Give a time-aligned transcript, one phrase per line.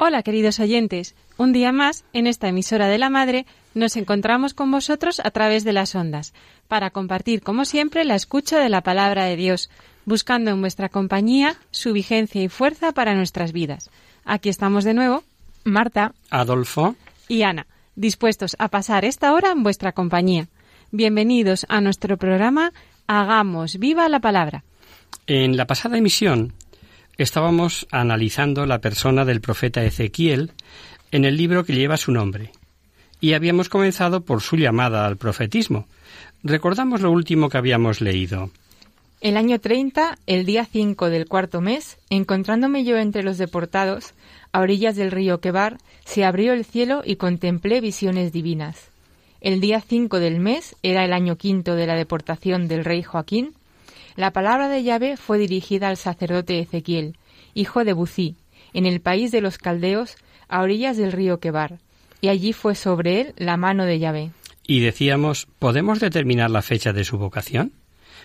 [0.00, 4.70] Hola queridos oyentes, un día más en esta emisora de la Madre nos encontramos con
[4.70, 6.34] vosotros a través de las ondas
[6.68, 9.70] para compartir como siempre la escucha de la palabra de Dios,
[10.04, 13.90] buscando en vuestra compañía su vigencia y fuerza para nuestras vidas.
[14.24, 15.24] Aquí estamos de nuevo,
[15.64, 16.94] Marta Adolfo.
[17.26, 20.46] y Ana, dispuestos a pasar esta hora en vuestra compañía.
[20.92, 22.72] Bienvenidos a nuestro programa
[23.08, 24.62] Hagamos viva la palabra.
[25.26, 26.54] En la pasada emisión
[27.18, 30.52] estábamos analizando la persona del profeta Ezequiel
[31.10, 32.52] en el libro que lleva su nombre.
[33.20, 35.86] Y habíamos comenzado por su llamada al profetismo.
[36.44, 38.50] Recordamos lo último que habíamos leído.
[39.20, 44.14] El año 30, el día 5 del cuarto mes, encontrándome yo entre los deportados,
[44.52, 48.90] a orillas del río Quebar, se abrió el cielo y contemplé visiones divinas.
[49.40, 53.54] El día 5 del mes era el año quinto de la deportación del rey Joaquín.
[54.18, 57.16] La palabra de Yahvé fue dirigida al sacerdote Ezequiel,
[57.54, 58.34] hijo de Bucí,
[58.72, 60.16] en el país de los caldeos,
[60.48, 61.78] a orillas del río Quebar,
[62.20, 64.32] y allí fue sobre él la mano de Yahvé.
[64.66, 67.70] Y decíamos, ¿podemos determinar la fecha de su vocación?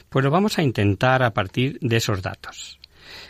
[0.09, 2.79] Pues lo vamos a intentar a partir de esos datos.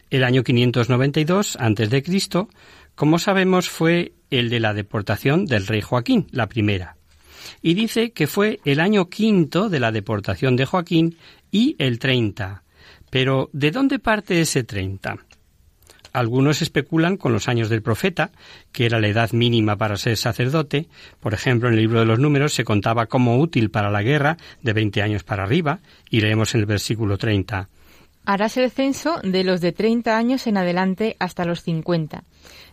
[0.09, 2.47] El año 592 a.C.,
[2.95, 6.95] como sabemos, fue el de la deportación del rey Joaquín, la primera.
[7.61, 11.17] Y dice que fue el año quinto de la deportación de Joaquín
[11.53, 12.63] y el 30.
[13.09, 15.17] Pero, ¿de dónde parte ese 30?
[16.11, 18.31] Algunos especulan con los años del profeta,
[18.71, 20.87] que era la edad mínima para ser sacerdote.
[21.19, 24.37] Por ejemplo, en el libro de los números se contaba como útil para la guerra
[24.61, 27.69] de 20 años para arriba, y leemos en el versículo 30.
[28.25, 32.23] Harás el censo de los de 30 años en adelante hasta los 50,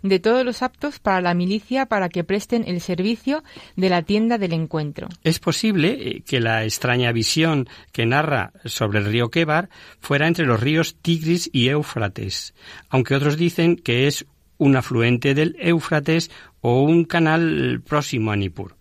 [0.03, 3.43] de todos los aptos para la milicia para que presten el servicio
[3.77, 5.09] de la tienda del encuentro.
[5.25, 10.47] Es posible eh, que la extraña visión que narra sobre el río Quebar fuera entre
[10.47, 12.55] los ríos Tigris y Éufrates,
[12.89, 14.27] aunque otros dicen que es
[14.59, 18.77] un afluente del Éufrates o un canal próximo a Nippur.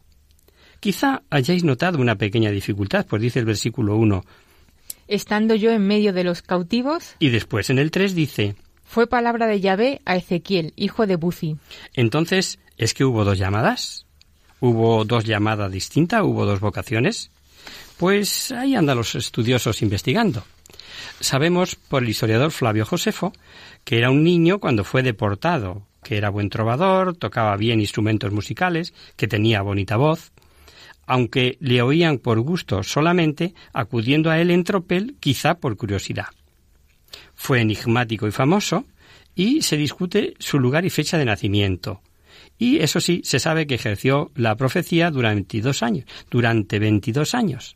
[0.80, 4.24] Quizá hayáis notado una pequeña dificultad, pues dice el versículo 1,
[5.10, 8.56] Estando yo en medio de los cautivos, y después en el 3 dice,
[8.86, 11.58] fue palabra de Yahvé a Ezequiel, hijo de Buzi.
[11.94, 14.06] entonces, ¿es que hubo dos llamadas?
[14.62, 16.24] ¿Hubo dos llamadas distintas?
[16.24, 17.32] ¿Hubo dos vocaciones?
[17.98, 20.44] Pues ahí andan los estudiosos investigando.
[21.20, 23.34] Sabemos por el historiador Flavio Josefo
[23.84, 28.94] que era un niño cuando fue deportado, que era buen trovador, tocaba bien instrumentos musicales,
[29.16, 30.32] que tenía bonita voz,
[31.10, 36.28] aunque le oían por gusto solamente, acudiendo a él en tropel, quizá por curiosidad.
[37.34, 38.86] Fue enigmático y famoso,
[39.34, 42.02] y se discute su lugar y fecha de nacimiento.
[42.60, 47.76] Y eso sí, se sabe que ejerció la profecía durante 22 años, durante 22 años.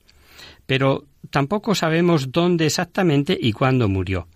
[0.68, 4.28] Pero tampoco sabemos dónde exactamente y cuándo murió.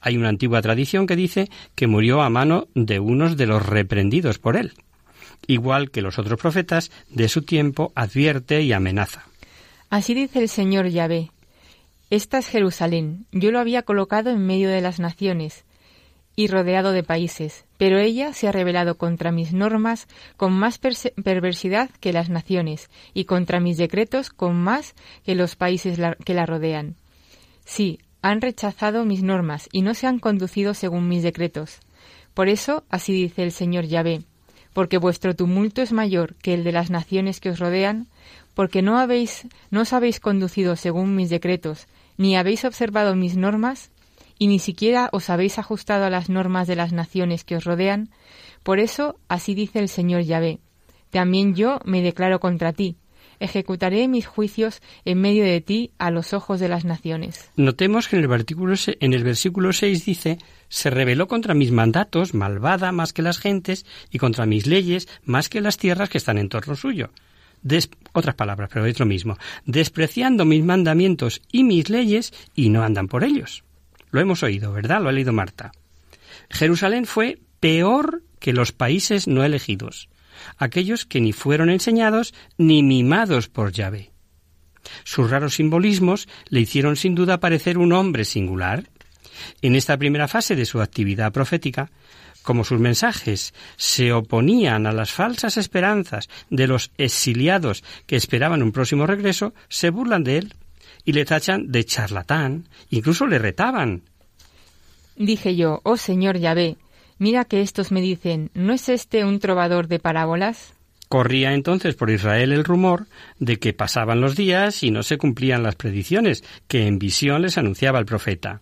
[0.00, 4.40] Hay una antigua tradición que dice que murió a mano de unos de los reprendidos
[4.40, 4.72] por él.
[5.46, 9.24] Igual que los otros profetas de su tiempo advierte y amenaza.
[9.90, 11.30] Así dice el Señor Yahvé.
[12.10, 13.26] Esta es Jerusalén.
[13.32, 15.64] Yo lo había colocado en medio de las naciones
[16.36, 21.90] y rodeado de países, pero ella se ha rebelado contra mis normas con más perversidad
[22.00, 26.96] que las naciones y contra mis decretos con más que los países que la rodean.
[27.64, 31.80] Sí, han rechazado mis normas y no se han conducido según mis decretos.
[32.32, 34.22] Por eso, así dice el Señor Yahvé,
[34.74, 38.08] porque vuestro tumulto es mayor que el de las naciones que os rodean,
[38.52, 41.86] porque no habéis, no os habéis conducido según mis decretos,
[42.18, 43.90] ni habéis observado mis normas,
[44.38, 48.10] y ni siquiera os habéis ajustado a las normas de las naciones que os rodean,
[48.62, 50.58] por eso así dice el Señor Yahvé,
[51.10, 52.96] también yo me declaro contra ti,
[53.44, 57.50] ejecutaré mis juicios en medio de ti a los ojos de las naciones.
[57.56, 60.38] Notemos que en el versículo, en el versículo 6 dice,
[60.68, 65.48] se rebeló contra mis mandatos, malvada más que las gentes, y contra mis leyes, más
[65.48, 67.10] que las tierras que están en torno suyo.
[68.12, 69.38] otras palabras, pero es lo mismo.
[69.66, 73.62] Despreciando mis mandamientos y mis leyes, y no andan por ellos.
[74.10, 75.02] Lo hemos oído, ¿verdad?
[75.02, 75.72] Lo ha leído Marta.
[76.48, 80.08] Jerusalén fue peor que los países no elegidos,
[80.56, 84.10] aquellos que ni fueron enseñados ni mimados por Yahvé.
[85.04, 88.84] Sus raros simbolismos le hicieron sin duda parecer un hombre singular.
[89.62, 91.90] En esta primera fase de su actividad profética,
[92.42, 98.72] como sus mensajes se oponían a las falsas esperanzas de los exiliados que esperaban un
[98.72, 100.54] próximo regreso, se burlan de él
[101.04, 104.02] y le tachan de charlatán, incluso le retaban.
[105.16, 106.76] Dije yo, oh Señor Yahvé,
[107.18, 110.74] Mira que estos me dicen, ¿no es este un trovador de parábolas?
[111.08, 113.06] Corría entonces por Israel el rumor
[113.38, 117.56] de que pasaban los días y no se cumplían las predicciones que en visión les
[117.56, 118.60] anunciaba el profeta.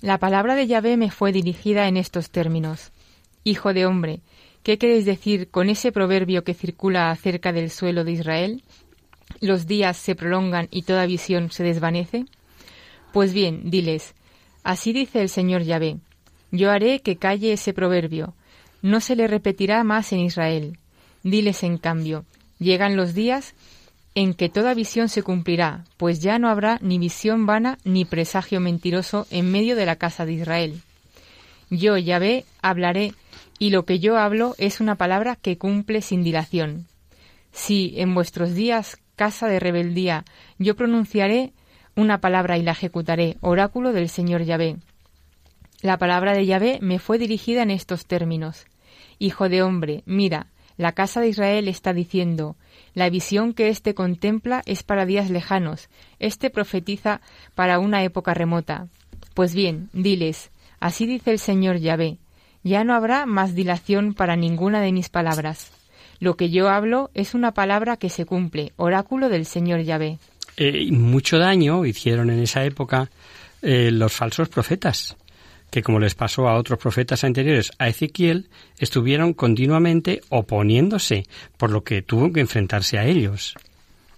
[0.00, 2.90] La palabra de Yahvé me fue dirigida en estos términos.
[3.44, 4.20] Hijo de hombre,
[4.64, 8.62] ¿qué queréis decir con ese proverbio que circula acerca del suelo de Israel?
[9.40, 12.24] ¿Los días se prolongan y toda visión se desvanece?
[13.12, 14.14] Pues bien, diles,
[14.64, 15.98] así dice el Señor Yahvé,
[16.52, 18.34] yo haré que calle ese proverbio.
[18.82, 20.78] No se le repetirá más en Israel.
[21.24, 22.24] Diles, en cambio,
[22.58, 23.54] llegan los días
[24.14, 28.60] en que toda visión se cumplirá, pues ya no habrá ni visión vana ni presagio
[28.60, 30.80] mentiroso en medio de la casa de Israel.
[31.70, 33.14] Yo, Yahvé, hablaré,
[33.58, 36.86] y lo que yo hablo es una palabra que cumple sin dilación.
[37.52, 40.24] Si en vuestros días, casa de rebeldía,
[40.58, 41.52] yo pronunciaré
[41.96, 44.76] una palabra y la ejecutaré, oráculo del Señor Yahvé.
[45.82, 48.66] La palabra de Yahvé me fue dirigida en estos términos.
[49.18, 50.46] Hijo de hombre, mira,
[50.76, 52.54] la casa de Israel está diciendo,
[52.94, 55.88] la visión que éste contempla es para días lejanos,
[56.20, 57.20] éste profetiza
[57.56, 58.86] para una época remota.
[59.34, 62.18] Pues bien, diles, así dice el Señor Yahvé,
[62.62, 65.72] ya no habrá más dilación para ninguna de mis palabras.
[66.20, 70.18] Lo que yo hablo es una palabra que se cumple, oráculo del Señor Yahvé.
[70.56, 73.10] Eh, mucho daño hicieron en esa época
[73.62, 75.16] eh, los falsos profetas
[75.72, 81.24] que como les pasó a otros profetas anteriores a Ezequiel, estuvieron continuamente oponiéndose,
[81.56, 83.54] por lo que tuvo que enfrentarse a ellos.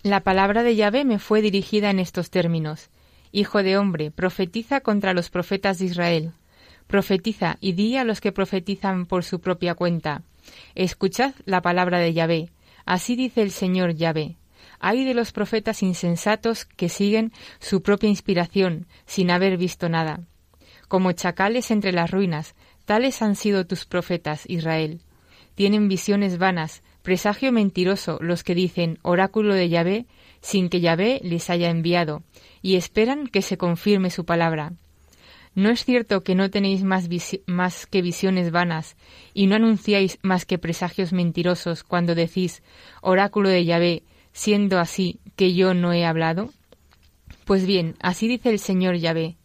[0.02, 2.90] La palabra de Yahvé me fue dirigida en estos términos.
[3.30, 6.32] Hijo de hombre, profetiza contra los profetas de Israel.
[6.88, 10.22] Profetiza y di a los que profetizan por su propia cuenta.
[10.74, 12.50] Escuchad la palabra de Yahvé.
[12.84, 14.38] Así dice el Señor Yahvé.
[14.80, 20.24] Hay de los profetas insensatos que siguen su propia inspiración, sin haber visto nada
[20.94, 22.54] como chacales entre las ruinas,
[22.84, 25.00] tales han sido tus profetas, Israel.
[25.56, 30.06] Tienen visiones vanas, presagio mentiroso los que dicen oráculo de Yahvé,
[30.40, 32.22] sin que Yahvé les haya enviado,
[32.62, 34.74] y esperan que se confirme su palabra.
[35.56, 37.08] ¿No es cierto que no tenéis más,
[37.86, 38.96] que visiones vanas
[39.32, 42.62] y no anunciáis más que presagios mentirosos cuando decís
[43.00, 46.50] oráculo de Yahvé, siendo así que yo no he hablado?
[47.46, 49.38] Pues bien, así dice el Señor Yahvé,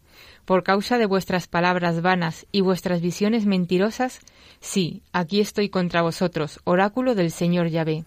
[0.50, 4.20] por causa de vuestras palabras vanas y vuestras visiones mentirosas,
[4.60, 8.04] sí, aquí estoy contra vosotros, oráculo del Señor Yahvé.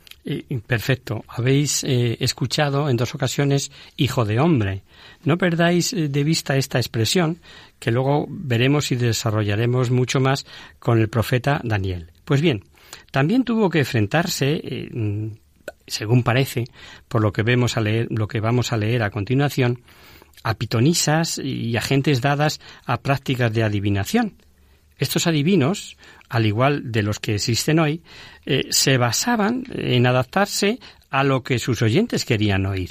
[0.66, 1.24] Perfecto.
[1.28, 4.82] Habéis eh, escuchado en dos ocasiones hijo de hombre.
[5.22, 7.38] No perdáis eh, de vista esta expresión,
[7.78, 10.44] que luego veremos y desarrollaremos mucho más
[10.80, 12.10] con el profeta Daniel.
[12.24, 12.64] Pues bien,
[13.12, 15.30] también tuvo que enfrentarse, eh,
[15.86, 16.64] según parece,
[17.06, 19.78] por lo que vemos a leer, lo que vamos a leer a continuación,
[20.42, 24.36] a pitonisas y a gentes dadas a prácticas de adivinación.
[24.98, 25.96] Estos adivinos,
[26.28, 28.02] al igual de los que existen hoy,
[28.46, 30.78] eh, se basaban en adaptarse
[31.10, 32.90] a lo que sus oyentes querían oír.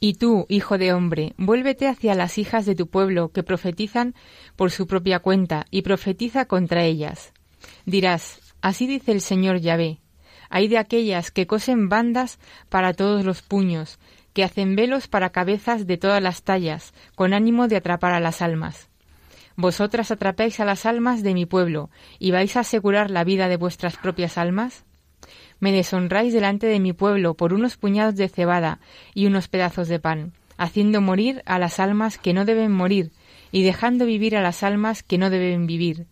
[0.00, 4.14] Y tú, hijo de hombre, vuélvete hacia las hijas de tu pueblo que profetizan
[4.56, 7.32] por su propia cuenta y profetiza contra ellas.
[7.86, 10.00] Dirás, así dice el Señor Yahvé,
[10.50, 13.98] hay de aquellas que cosen bandas para todos los puños,
[14.32, 18.42] que hacen velos para cabezas de todas las tallas, con ánimo de atrapar a las
[18.42, 18.88] almas.
[19.56, 23.56] ¿Vosotras atrapáis a las almas de mi pueblo y vais a asegurar la vida de
[23.56, 24.84] vuestras propias almas?
[25.60, 28.80] Me deshonráis delante de mi pueblo por unos puñados de cebada
[29.14, 33.12] y unos pedazos de pan, haciendo morir a las almas que no deben morir
[33.52, 36.06] y dejando vivir a las almas que no deben vivir,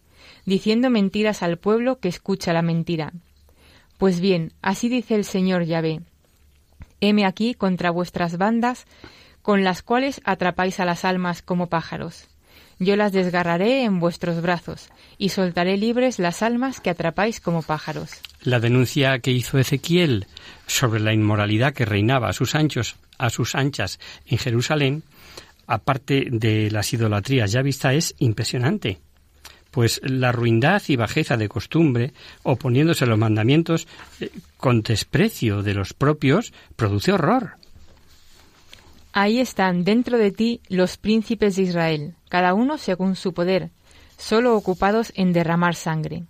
[0.45, 3.13] diciendo mentiras al pueblo que escucha la mentira.
[3.97, 6.03] Pues bien, así dice el Señor Yahvé,
[7.01, 8.87] heme aquí contra vuestras bandas,
[9.43, 12.29] con las cuales atrapáis a las almas como pájaros.
[12.79, 14.89] Yo las desgarraré en vuestros brazos,
[15.19, 18.11] y soltaré libres las almas que atrapáis como pájaros.
[18.43, 20.27] La denuncia que hizo Ezequiel
[20.67, 25.03] sobre la inmoralidad que reinaba a sus anchos, a sus anchas en Jerusalén,
[25.67, 28.99] aparte de las idolatrías ya vista, es impresionante.
[29.71, 32.13] Pues la ruindad y bajeza de costumbre,
[32.43, 33.87] oponiéndose a los mandamientos
[34.21, 37.53] eh, con desprecio de los propios, produce horror.
[39.13, 43.71] Ahí están dentro de ti los príncipes de Israel, cada uno según su poder,
[44.17, 46.25] solo ocupados en derramar sangre.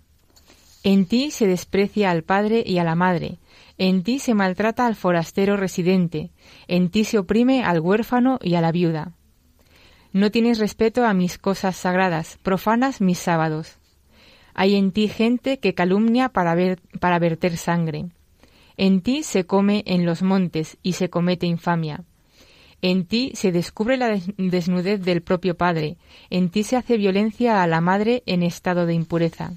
[0.83, 3.37] En ti se desprecia al padre y a la madre,
[3.77, 6.31] en ti se maltrata al forastero residente,
[6.67, 9.13] en ti se oprime al huérfano y a la viuda.
[10.13, 13.77] No tienes respeto a mis cosas sagradas, profanas mis sábados.
[14.53, 16.55] Hay en ti gente que calumnia para,
[16.99, 18.07] para verter sangre.
[18.75, 22.03] En ti se come en los montes y se comete infamia.
[22.81, 25.97] En ti se descubre la desnudez del propio padre,
[26.29, 29.53] en ti se hace violencia a la madre en estado de impureza.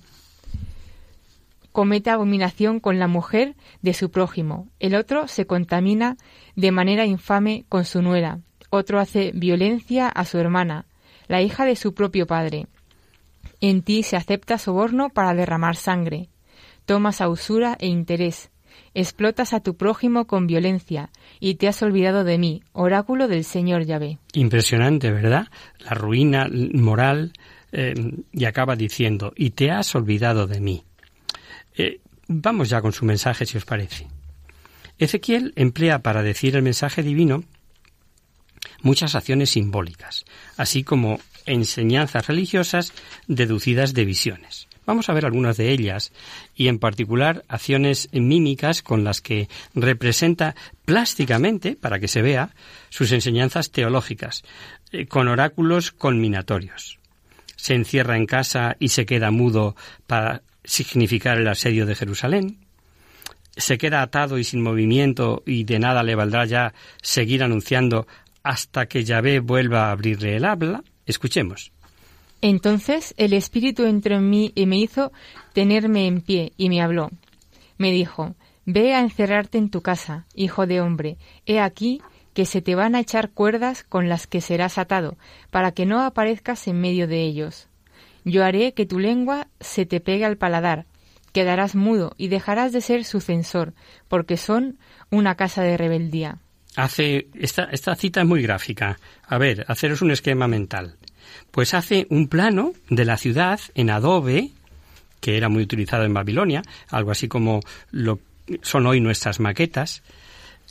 [1.73, 6.18] Comete abominación con la mujer de su prójimo, el otro se contamina
[6.54, 8.40] de manera infame con su nuera,
[8.75, 10.87] otro hace violencia a su hermana,
[11.28, 12.66] la hija de su propio padre.
[13.61, 16.28] En ti se acepta soborno para derramar sangre,
[16.85, 18.50] tomas a usura e interés,
[18.95, 23.85] explotas a tu prójimo con violencia y te has olvidado de mí, oráculo del Señor
[23.85, 24.19] Yahvé.
[24.33, 25.49] Impresionante, ¿verdad?
[25.78, 27.33] La ruina moral
[27.73, 27.95] eh,
[28.33, 30.85] y acaba diciendo, y te has olvidado de mí.
[31.76, 34.07] Eh, vamos ya con su mensaje, si os parece.
[34.99, 37.43] Ezequiel emplea para decir el mensaje divino
[38.85, 40.25] muchas acciones simbólicas,
[40.57, 42.93] así como enseñanzas religiosas
[43.26, 44.69] deducidas de visiones.
[44.87, 46.12] Vamos a ver algunas de ellas
[46.55, 52.55] y en particular acciones mímicas con las que representa plásticamente, para que se vea,
[52.91, 54.45] sus enseñanzas teológicas,
[54.93, 56.99] eh, con oráculos culminatorios.
[57.57, 59.75] Se encierra en casa y se queda mudo
[60.07, 62.59] para significar el asedio de Jerusalén.
[63.57, 68.07] Se queda atado y sin movimiento y de nada le valdrá ya seguir anunciando
[68.45, 70.85] hasta que Yahvé vuelva a abrirle el habla.
[71.07, 71.73] Escuchemos.
[72.41, 75.11] Entonces el Espíritu entró en mí y me hizo
[75.55, 77.11] tenerme en pie y me habló.
[77.79, 78.37] Me dijo,
[78.67, 81.19] Ve a encerrarte en tu casa, hijo de hombre.
[81.45, 82.01] He aquí
[82.33, 85.17] que se te van a echar cuerdas con las que serás atado,
[85.51, 87.69] para que no aparezcas en medio de ellos.
[88.25, 90.87] Yo haré que tu lengua se te pegue al paladar,
[91.33, 93.75] quedarás mudo y dejarás de ser su censor,
[94.09, 94.79] porque son
[95.11, 96.39] una casa de rebeldía.
[96.76, 98.99] Hace esta, esta cita es muy gráfica.
[99.28, 100.97] A ver, haceros un esquema mental
[101.50, 104.50] pues hace un plano de la ciudad en adobe,
[105.21, 108.19] que era muy utilizado en Babilonia, algo así como lo
[108.62, 110.02] son hoy nuestras maquetas,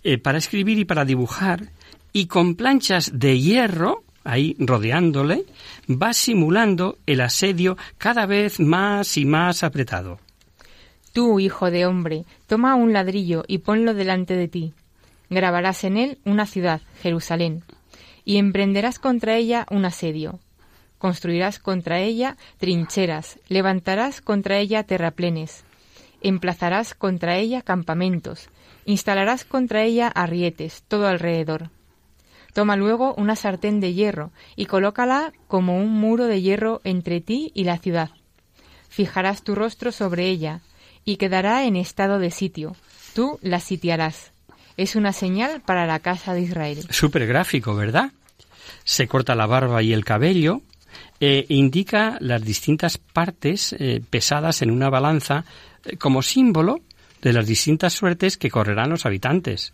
[0.03, 1.69] eh, para escribir y para dibujar,
[2.12, 5.45] y con planchas de hierro, ahí rodeándole,
[5.89, 10.19] va simulando el asedio cada vez más y más apretado.
[11.13, 14.74] Tú, hijo de hombre, toma un ladrillo y ponlo delante de ti.
[15.33, 17.63] Grabarás en él una ciudad, Jerusalén,
[18.23, 20.39] y emprenderás contra ella un asedio.
[20.99, 25.65] Construirás contra ella trincheras, levantarás contra ella terraplenes,
[26.21, 28.47] emplazarás contra ella campamentos,
[28.85, 31.71] instalarás contra ella arrietes todo alrededor.
[32.53, 37.51] Toma luego una sartén de hierro y colócala como un muro de hierro entre ti
[37.55, 38.11] y la ciudad.
[38.87, 40.61] Fijarás tu rostro sobre ella
[41.05, 42.75] y quedará en estado de sitio.
[43.15, 44.32] Tú la sitiarás.
[44.77, 46.80] Es una señal para la casa de Israel.
[46.89, 48.12] Súper gráfico, ¿verdad?
[48.84, 50.62] Se corta la barba y el cabello,
[51.20, 55.46] eh, indica las distintas partes eh, pesadas en una balanza
[55.86, 56.82] eh, como símbolo
[57.22, 59.74] de las distintas suertes que correrán los habitantes.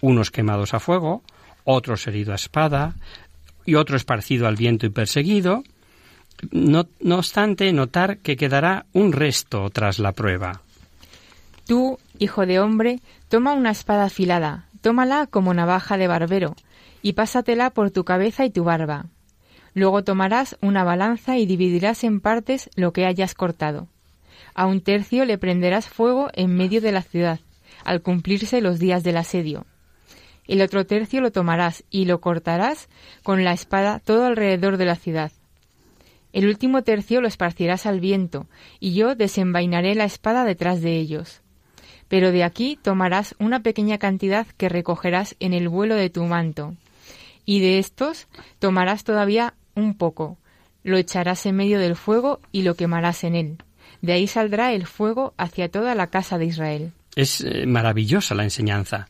[0.00, 1.22] Unos quemados a fuego,
[1.64, 2.94] otros heridos a espada,
[3.64, 5.64] y otro esparcido al viento y perseguido.
[6.50, 10.63] No, no obstante, notar que quedará un resto tras la prueba.
[11.66, 16.56] Tú, hijo de hombre, toma una espada afilada, tómala como navaja de barbero,
[17.00, 19.06] y pásatela por tu cabeza y tu barba.
[19.72, 23.88] Luego tomarás una balanza y dividirás en partes lo que hayas cortado.
[24.54, 27.40] A un tercio le prenderás fuego en medio de la ciudad,
[27.84, 29.66] al cumplirse los días del asedio.
[30.46, 32.88] El otro tercio lo tomarás y lo cortarás
[33.22, 35.32] con la espada todo alrededor de la ciudad.
[36.34, 38.46] El último tercio lo esparcirás al viento,
[38.80, 41.40] y yo desenvainaré la espada detrás de ellos.
[42.08, 46.74] Pero de aquí tomarás una pequeña cantidad que recogerás en el vuelo de tu manto,
[47.46, 48.26] y de estos
[48.58, 50.38] tomarás todavía un poco,
[50.82, 53.56] lo echarás en medio del fuego y lo quemarás en él.
[54.02, 56.92] De ahí saldrá el fuego hacia toda la casa de Israel.
[57.16, 59.08] Es eh, maravillosa la enseñanza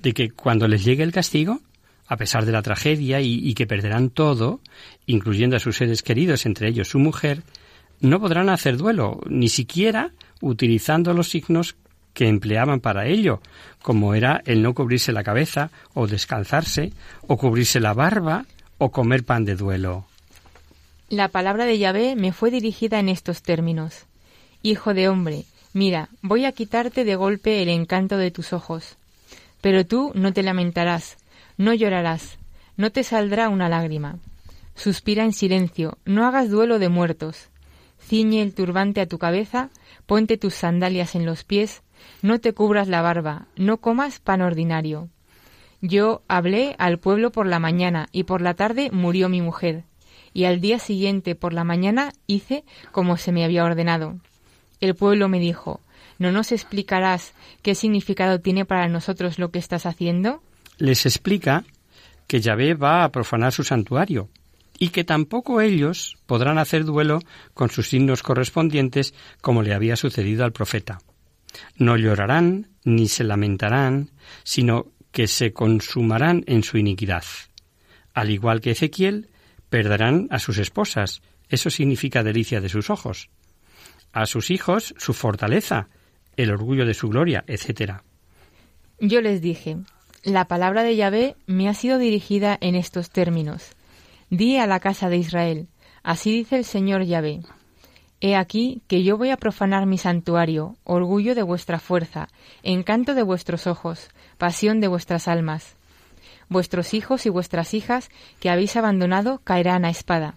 [0.00, 1.60] de que cuando les llegue el castigo,
[2.06, 4.60] a pesar de la tragedia y, y, que perderán todo,
[5.06, 7.42] incluyendo a sus seres queridos, entre ellos su mujer,
[8.00, 11.76] no podrán hacer duelo, ni siquiera utilizando los signos
[12.16, 13.42] que empleaban para ello,
[13.82, 16.94] como era el no cubrirse la cabeza, o descalzarse,
[17.26, 18.46] o cubrirse la barba,
[18.78, 20.06] o comer pan de duelo.
[21.10, 24.06] La palabra de Yahvé me fue dirigida en estos términos.
[24.62, 25.44] Hijo de hombre,
[25.74, 28.96] mira, voy a quitarte de golpe el encanto de tus ojos.
[29.60, 31.18] Pero tú no te lamentarás,
[31.58, 32.38] no llorarás,
[32.78, 34.16] no te saldrá una lágrima.
[34.74, 37.48] Suspira en silencio, no hagas duelo de muertos.
[38.00, 39.68] Ciñe el turbante a tu cabeza,
[40.06, 41.82] ponte tus sandalias en los pies,
[42.22, 45.08] no te cubras la barba, no comas pan ordinario.
[45.80, 49.84] Yo hablé al pueblo por la mañana y por la tarde murió mi mujer,
[50.32, 54.16] y al día siguiente por la mañana hice como se me había ordenado.
[54.80, 55.80] El pueblo me dijo,
[56.18, 57.32] ¿no nos explicarás
[57.62, 60.42] qué significado tiene para nosotros lo que estás haciendo?
[60.78, 61.64] Les explica
[62.26, 64.28] que Yahvé va a profanar su santuario
[64.78, 67.20] y que tampoco ellos podrán hacer duelo
[67.54, 70.98] con sus signos correspondientes como le había sucedido al profeta.
[71.76, 74.10] No llorarán ni se lamentarán,
[74.44, 77.24] sino que se consumarán en su iniquidad.
[78.14, 79.30] Al igual que Ezequiel,
[79.68, 83.30] perderán a sus esposas, eso significa delicia de sus ojos,
[84.12, 85.88] a sus hijos su fortaleza,
[86.36, 88.00] el orgullo de su gloria, etc.
[88.98, 89.78] Yo les dije,
[90.22, 93.72] la palabra de Yahvé me ha sido dirigida en estos términos.
[94.30, 95.68] Di a la casa de Israel,
[96.02, 97.40] así dice el Señor Yahvé.
[98.20, 102.28] He aquí que yo voy a profanar mi santuario, orgullo de vuestra fuerza,
[102.62, 104.08] encanto de vuestros ojos,
[104.38, 105.76] pasión de vuestras almas.
[106.48, 108.08] Vuestros hijos y vuestras hijas
[108.40, 110.34] que habéis abandonado caerán a espada.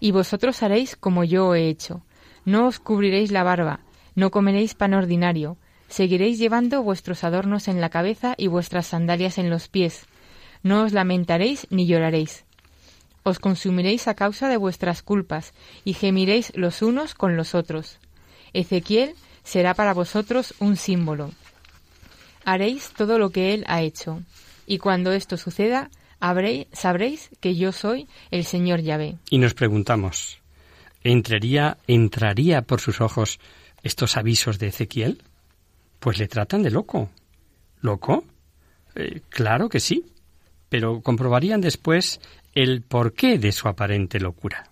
[0.00, 2.02] Y vosotros haréis como yo he hecho.
[2.44, 3.80] No os cubriréis la barba,
[4.14, 9.50] no comeréis pan ordinario, seguiréis llevando vuestros adornos en la cabeza y vuestras sandalias en
[9.50, 10.06] los pies.
[10.62, 12.46] No os lamentaréis ni lloraréis
[13.22, 15.52] os consumiréis a causa de vuestras culpas,
[15.84, 17.98] y gemiréis los unos con los otros.
[18.52, 19.14] Ezequiel
[19.44, 21.30] será para vosotros un símbolo.
[22.44, 24.22] Haréis todo lo que él ha hecho,
[24.66, 25.90] y cuando esto suceda,
[26.72, 29.16] sabréis que yo soy el Señor Yahvé.
[29.30, 30.40] Y nos preguntamos,
[31.02, 33.40] ¿entraría, ¿entraría por sus ojos
[33.82, 35.22] estos avisos de Ezequiel?
[35.98, 37.10] Pues le tratan de loco.
[37.80, 38.24] ¿Loco?
[38.94, 40.04] Eh, claro que sí,
[40.68, 42.20] pero comprobarían después
[42.54, 44.71] el porqué de su aparente locura.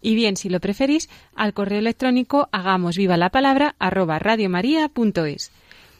[0.00, 4.20] y bien, si lo preferís, al correo electrónico hagamos viva la palabra arroba.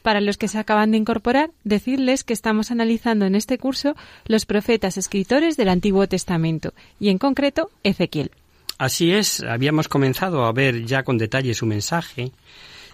[0.01, 4.45] Para los que se acaban de incorporar, decirles que estamos analizando en este curso los
[4.45, 8.31] profetas escritores del Antiguo Testamento y en concreto Ezequiel.
[8.77, 12.31] Así es, habíamos comenzado a ver ya con detalle su mensaje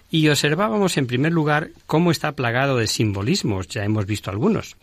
[0.10, 4.78] y observábamos en primer lugar cómo está plagado de simbolismos, ya hemos visto algunos.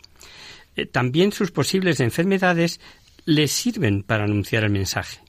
[0.77, 2.79] Eh, también sus posibles enfermedades
[3.25, 5.19] le sirven para anunciar el mensaje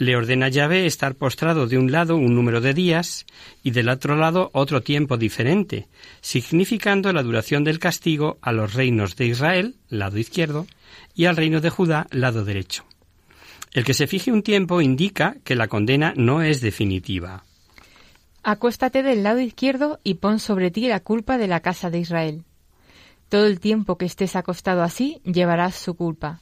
[0.00, 3.26] le ordena a Yahvé estar postrado de un lado un número de días
[3.62, 5.88] y del otro lado otro tiempo diferente,
[6.22, 10.66] significando la duración del castigo a los reinos de Israel, lado izquierdo,
[11.14, 12.86] y al reino de Judá, lado derecho.
[13.72, 17.44] El que se fije un tiempo indica que la condena no es definitiva.
[18.42, 22.44] Acuéstate del lado izquierdo y pon sobre ti la culpa de la casa de Israel.
[23.28, 26.40] Todo el tiempo que estés acostado así llevarás su culpa.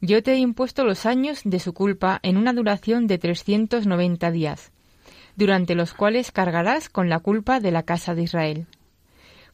[0.00, 4.30] Yo te he impuesto los años de su culpa en una duración de trescientos noventa
[4.30, 4.70] días,
[5.36, 8.66] durante los cuales cargarás con la culpa de la casa de Israel.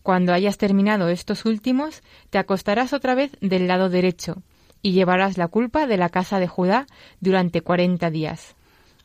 [0.03, 4.43] Cuando hayas terminado estos últimos, te acostarás otra vez del lado derecho,
[4.83, 6.87] y llevarás la culpa de la casa de Judá
[7.21, 8.57] durante cuarenta días.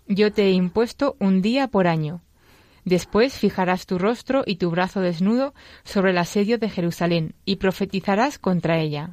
[0.08, 2.22] Yo te he impuesto un día por año.
[2.84, 8.40] Después fijarás tu rostro y tu brazo desnudo sobre el asedio de Jerusalén, y profetizarás
[8.40, 9.12] contra ella.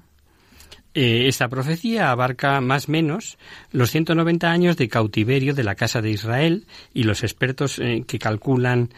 [0.94, 3.36] Eh, esta profecía abarca más o menos
[3.72, 8.18] los 190 años de cautiverio de la casa de Israel y los expertos eh, que
[8.18, 8.90] calculan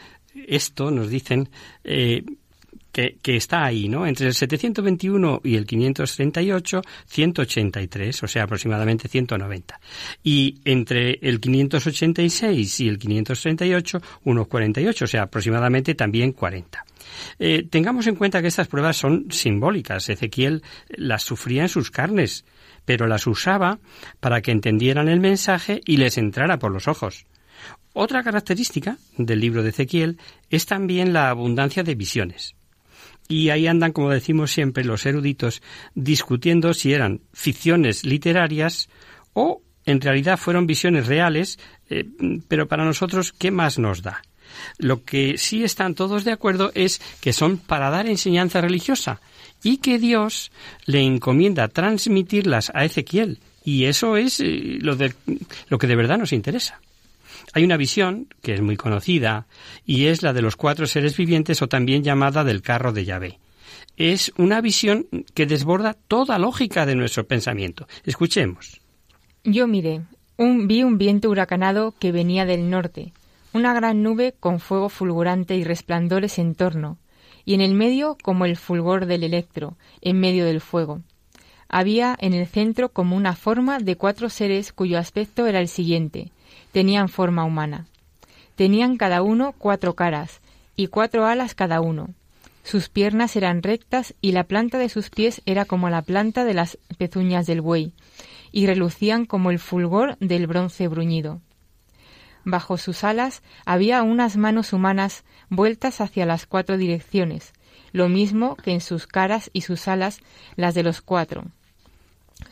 [0.47, 1.49] esto nos dicen
[1.85, 2.23] eh,
[2.93, 4.07] que, que, está ahí, ¿no?
[4.07, 9.81] Entre el 721 y el 538, 183, o sea, aproximadamente 190.
[10.23, 16.85] Y entre el 586 y el 538, unos 48, o sea, aproximadamente también 40.
[17.39, 20.09] Eh, tengamos en cuenta que estas pruebas son simbólicas.
[20.09, 22.45] Ezequiel las sufría en sus carnes,
[22.85, 23.79] pero las usaba
[24.21, 27.27] para que entendieran el mensaje y les entrara por los ojos.
[27.93, 30.19] Otra característica del libro de Ezequiel
[30.51, 32.55] es también la abundancia de visiones.
[33.29, 35.63] Y ahí andan, como decimos siempre, los eruditos
[35.95, 38.89] discutiendo si eran ficciones literarias
[39.33, 42.05] o en realidad fueron visiones reales, eh,
[42.49, 44.23] pero para nosotros, ¿qué más nos da?
[44.79, 49.21] Lo que sí están todos de acuerdo es que son para dar enseñanza religiosa
[49.63, 50.53] y que Dios
[50.85, 53.39] le encomienda transmitirlas a Ezequiel.
[53.65, 55.13] Y eso es eh, lo, de,
[55.69, 56.81] lo que de verdad nos interesa.
[57.53, 59.47] Hay una visión que es muy conocida
[59.85, 63.39] y es la de los cuatro seres vivientes o también llamada del carro de Yahvé.
[63.97, 67.89] Es una visión que desborda toda lógica de nuestro pensamiento.
[68.05, 68.81] Escuchemos.
[69.43, 70.03] Yo miré,
[70.37, 73.13] un, vi un viento huracanado que venía del norte
[73.57, 76.99] una gran nube con fuego fulgurante y resplandores en torno,
[77.45, 81.01] y en el medio como el fulgor del electro, en medio del fuego.
[81.69, 86.31] Había en el centro como una forma de cuatro seres cuyo aspecto era el siguiente.
[86.73, 87.87] Tenían forma humana.
[88.55, 90.41] Tenían cada uno cuatro caras,
[90.77, 92.11] y cuatro alas cada uno.
[92.63, 96.55] Sus piernas eran rectas y la planta de sus pies era como la planta de
[96.55, 97.93] las pezuñas del buey,
[98.53, 101.41] y relucían como el fulgor del bronce bruñido.
[102.49, 107.53] Bajo sus alas había unas manos humanas vueltas hacia las cuatro direcciones,
[107.91, 110.21] lo mismo que en sus caras y sus alas
[110.55, 111.47] las de los cuatro.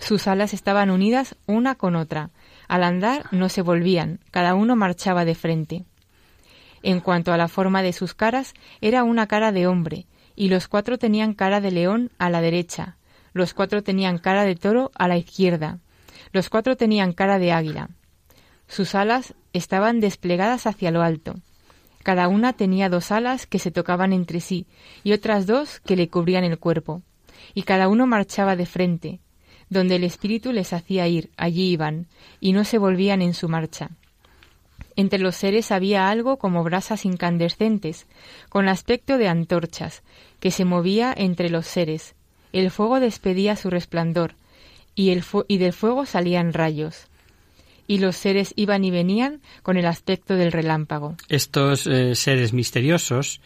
[0.00, 2.30] Sus alas estaban unidas una con otra.
[2.66, 5.85] Al andar no se volvían, cada uno marchaba de frente.
[6.83, 10.66] En cuanto a la forma de sus caras, era una cara de hombre, y los
[10.66, 12.96] cuatro tenían cara de león a la derecha,
[13.33, 15.78] los cuatro tenían cara de toro a la izquierda,
[16.33, 17.90] los cuatro tenían cara de águila.
[18.66, 21.36] Sus alas estaban desplegadas hacia lo alto.
[22.02, 24.66] Cada una tenía dos alas que se tocaban entre sí
[25.04, 27.00] y otras dos que le cubrían el cuerpo.
[27.54, 29.20] Y cada uno marchaba de frente.
[29.70, 32.06] Donde el espíritu les hacía ir, allí iban,
[32.40, 33.90] y no se volvían en su marcha.
[34.96, 38.06] Entre los seres había algo como brasas incandescentes,
[38.50, 40.02] con aspecto de antorchas,
[40.40, 42.14] que se movía entre los seres.
[42.52, 44.34] El fuego despedía su resplandor,
[44.94, 47.08] y, el y del fuego salían rayos
[47.86, 51.16] y los seres iban y venían con el aspecto del relámpago.
[51.28, 53.40] Estos eh, seres misteriosos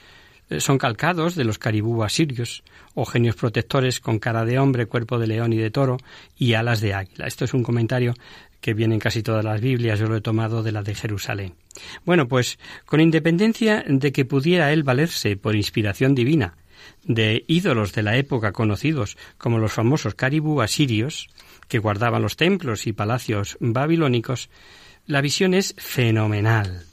[0.51, 2.63] eh, son calcados de los caribú asirios,
[2.95, 5.99] o genios protectores con cara de hombre, cuerpo de león y de toro
[6.37, 7.27] y alas de águila.
[7.27, 8.15] Esto es un comentario
[8.61, 11.55] que viene en casi todas las Biblias, yo lo he tomado de la de Jerusalén.
[12.05, 16.57] Bueno, pues con independencia de que pudiera él valerse por inspiración divina
[17.05, 21.29] de ídolos de la época conocidos como los famosos caribú asirios,
[21.69, 24.51] que guardaban los templos y palacios babilónicos,
[25.07, 26.85] la visión es fenomenal.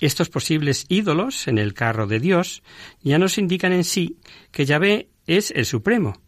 [0.00, 2.62] Estos posibles ídolos en el carro de Dios
[3.02, 4.16] ya nos indican en sí
[4.50, 6.20] que Yahvé es el Supremo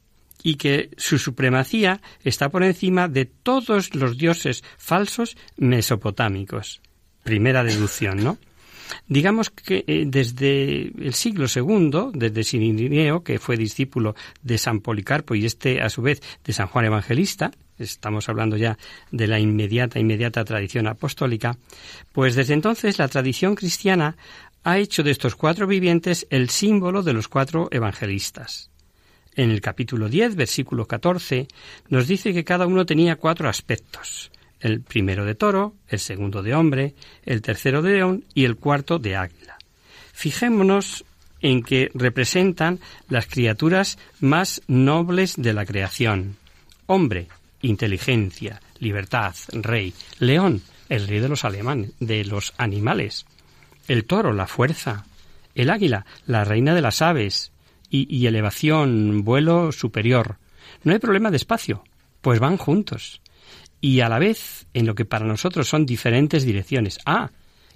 [0.42, 6.82] y que su supremacía está por encima de todos los dioses falsos mesopotámicos.
[7.22, 8.38] Primera deducción, ¿no?
[9.06, 15.34] Digamos que eh, desde el siglo II, desde Sirineo, que fue discípulo de San Policarpo
[15.34, 18.78] y este a su vez de San Juan Evangelista, estamos hablando ya
[19.10, 21.56] de la inmediata, inmediata tradición apostólica,
[22.12, 24.16] pues desde entonces la tradición cristiana
[24.62, 28.70] ha hecho de estos cuatro vivientes el símbolo de los cuatro evangelistas.
[29.36, 31.48] En el capítulo 10, versículo 14,
[31.88, 34.30] nos dice que cada uno tenía cuatro aspectos
[34.64, 38.98] el primero de toro, el segundo de hombre, el tercero de león y el cuarto
[38.98, 39.58] de águila.
[40.14, 41.04] Fijémonos
[41.42, 46.36] en que representan las criaturas más nobles de la creación.
[46.86, 47.28] Hombre,
[47.60, 49.92] inteligencia, libertad, rey.
[50.18, 53.26] León, el rey de los alemanes, de los animales.
[53.86, 55.04] El toro, la fuerza.
[55.54, 57.52] El águila, la reina de las aves.
[57.90, 60.38] Y, y elevación, vuelo superior.
[60.84, 61.84] No hay problema de espacio,
[62.22, 63.20] pues van juntos
[63.84, 66.98] y a la vez en lo que para nosotros son diferentes direcciones.
[67.04, 67.28] Ah,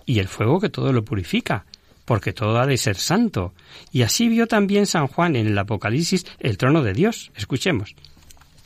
[0.06, 1.66] y el fuego que todo lo purifica,
[2.06, 3.52] porque todo ha de ser santo.
[3.92, 7.30] Y así vio también San Juan en el Apocalipsis el trono de Dios.
[7.36, 7.94] Escuchemos.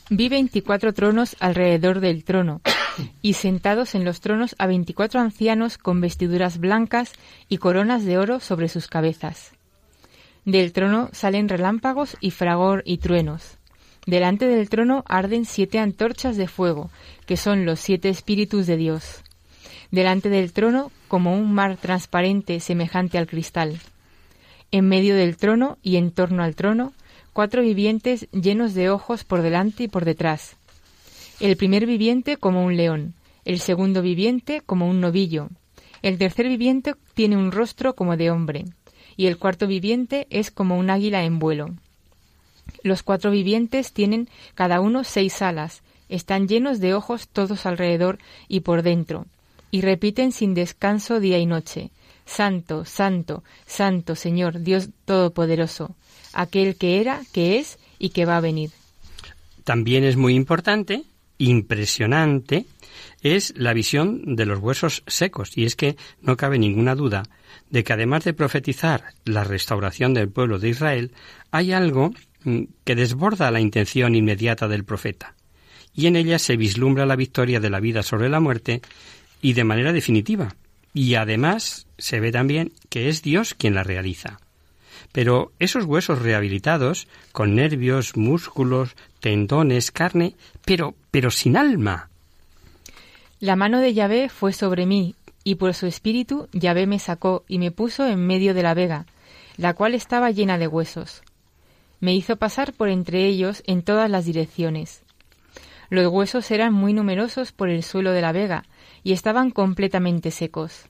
[0.09, 2.61] Vi veinticuatro tronos alrededor del trono,
[3.21, 7.11] y sentados en los tronos a veinticuatro ancianos con vestiduras blancas
[7.49, 9.51] y coronas de oro sobre sus cabezas.
[10.45, 13.57] Del trono salen relámpagos y fragor y truenos.
[14.05, 16.89] Delante del trono arden siete antorchas de fuego,
[17.25, 19.23] que son los siete espíritus de Dios.
[19.91, 23.79] Delante del trono, como un mar transparente semejante al cristal.
[24.71, 26.91] En medio del trono y en torno al trono,
[27.31, 30.57] cuatro vivientes llenos de ojos por delante y por detrás.
[31.39, 33.13] El primer viviente como un león,
[33.45, 35.49] el segundo viviente como un novillo,
[36.01, 38.65] el tercer viviente tiene un rostro como de hombre,
[39.15, 41.69] y el cuarto viviente es como un águila en vuelo.
[42.83, 48.59] Los cuatro vivientes tienen cada uno seis alas, están llenos de ojos todos alrededor y
[48.59, 49.25] por dentro,
[49.71, 51.89] y repiten sin descanso día y noche,
[52.25, 55.95] Santo, Santo, Santo Señor, Dios Todopoderoso,
[56.33, 58.71] aquel que era, que es y que va a venir.
[59.63, 61.03] También es muy importante,
[61.37, 62.65] impresionante,
[63.21, 67.23] es la visión de los huesos secos, y es que no cabe ninguna duda
[67.69, 71.11] de que además de profetizar la restauración del pueblo de Israel,
[71.49, 72.13] hay algo
[72.83, 75.35] que desborda la intención inmediata del profeta,
[75.95, 78.81] y en ella se vislumbra la victoria de la vida sobre la muerte
[79.41, 80.55] y de manera definitiva,
[80.93, 84.39] y además se ve también que es Dios quien la realiza.
[85.11, 92.09] Pero esos huesos rehabilitados, con nervios, músculos, tendones, carne, pero, pero sin alma.
[93.39, 97.59] La mano de Yahvé fue sobre mí, y por su espíritu Yahvé me sacó y
[97.59, 99.05] me puso en medio de la vega,
[99.57, 101.21] la cual estaba llena de huesos
[102.03, 105.03] me hizo pasar por entre ellos en todas las direcciones.
[105.89, 108.65] Los huesos eran muy numerosos por el suelo de la vega
[109.05, 110.87] y estaban completamente secos.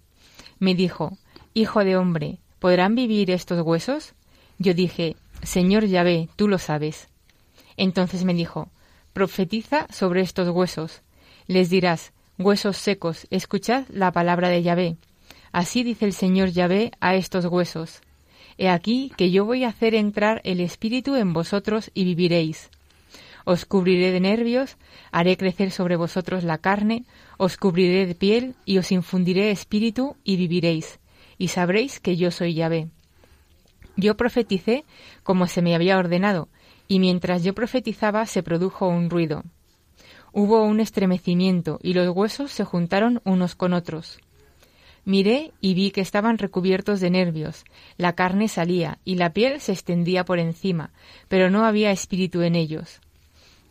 [0.57, 1.19] Me dijo,
[1.53, 4.15] Hijo de hombre, ¿podrán vivir estos huesos?
[4.57, 7.09] Yo dije, Señor Yahvé, tú lo sabes.
[7.77, 8.69] Entonces me dijo,
[9.13, 11.03] Profetiza sobre estos huesos.
[11.45, 14.97] Les dirás, Huesos secos, escuchad la palabra de Yahvé.
[15.51, 18.01] Así dice el Señor Yahvé a estos huesos.
[18.57, 22.69] He aquí que yo voy a hacer entrar el Espíritu en vosotros y viviréis.
[23.45, 24.77] Os cubriré de nervios,
[25.11, 27.03] haré crecer sobre vosotros la carne,
[27.37, 30.99] os cubriré de piel y os infundiré espíritu y viviréis,
[31.37, 32.87] y sabréis que yo soy Yahvé.
[33.97, 34.85] Yo profeticé
[35.23, 36.47] como se me había ordenado,
[36.87, 39.43] y mientras yo profetizaba se produjo un ruido.
[40.31, 44.19] Hubo un estremecimiento y los huesos se juntaron unos con otros.
[45.05, 47.65] Miré y vi que estaban recubiertos de nervios,
[47.97, 50.91] la carne salía y la piel se extendía por encima,
[51.27, 53.01] pero no había espíritu en ellos.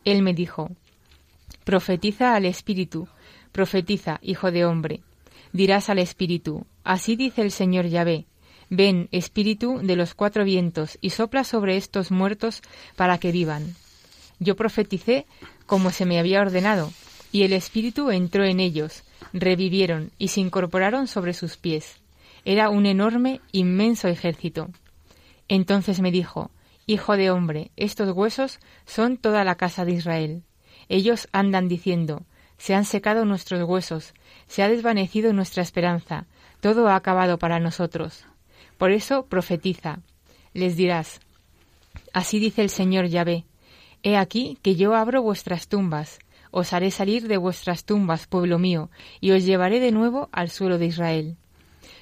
[0.04, 0.70] Él me dijo,
[1.64, 3.08] Profetiza al espíritu,
[3.52, 5.00] profetiza, hijo de hombre.
[5.52, 8.26] Dirás al espíritu, así dice el Señor Yahvé,
[8.68, 12.62] ven, espíritu de los cuatro vientos, y sopla sobre estos muertos
[12.96, 13.74] para que vivan.
[14.38, 15.26] Yo profeticé
[15.66, 16.92] como se me había ordenado,
[17.30, 22.00] y el espíritu entró en ellos, revivieron y se incorporaron sobre sus pies.
[22.44, 24.68] Era un enorme, inmenso ejército.
[25.48, 26.50] Entonces me dijo,
[26.86, 30.42] Hijo de hombre, estos huesos son toda la casa de Israel.
[30.88, 32.22] Ellos andan diciendo,
[32.58, 34.14] se han secado nuestros huesos,
[34.46, 36.26] se ha desvanecido nuestra esperanza,
[36.60, 38.24] todo ha acabado para nosotros.
[38.78, 40.00] Por eso profetiza,
[40.54, 41.20] les dirás,
[42.12, 43.44] Así dice el Señor Yahvé,
[44.02, 46.18] He aquí que yo abro vuestras tumbas,
[46.52, 50.78] os haré salir de vuestras tumbas, pueblo mío, y os llevaré de nuevo al suelo
[50.78, 51.36] de Israel.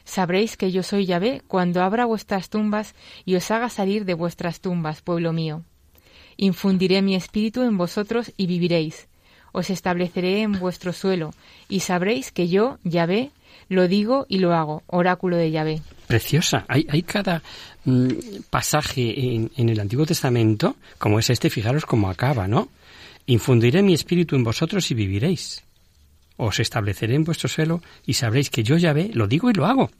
[0.05, 4.61] Sabréis que yo soy Yahvé cuando abra vuestras tumbas y os haga salir de vuestras
[4.61, 5.63] tumbas, pueblo mío.
[6.37, 9.09] Infundiré mi espíritu en vosotros y viviréis.
[9.53, 11.31] Os estableceré en vuestro suelo,
[11.69, 13.31] y sabréis que yo, Yahvé,
[13.69, 15.81] lo digo y lo hago, oráculo de Yahvé.
[16.09, 16.65] Preciosa.
[16.67, 17.43] Hay, cada
[17.85, 18.09] mm,
[18.51, 22.69] pasaje en, en, el Antiguo Testamento, como es este, fijaros cómo acaba, ¿no?
[23.27, 25.63] Infundiré mi espíritu en vosotros y viviréis.
[26.37, 29.91] Os estableceré en vuestro suelo y sabréis que yo, Yahvé, lo digo y lo hago.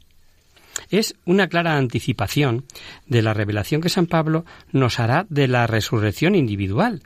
[0.89, 2.65] Es una clara anticipación
[3.05, 7.03] de la revelación que San Pablo nos hará de la resurrección individual.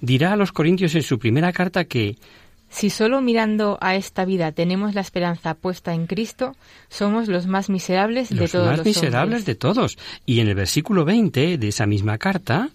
[0.00, 2.16] Dirá a los Corintios en su primera carta que
[2.70, 6.54] si solo mirando a esta vida tenemos la esperanza puesta en Cristo,
[6.88, 9.98] somos los más miserables de todos los miserables de todos.
[10.26, 12.68] Y en el versículo 20 de esa misma carta.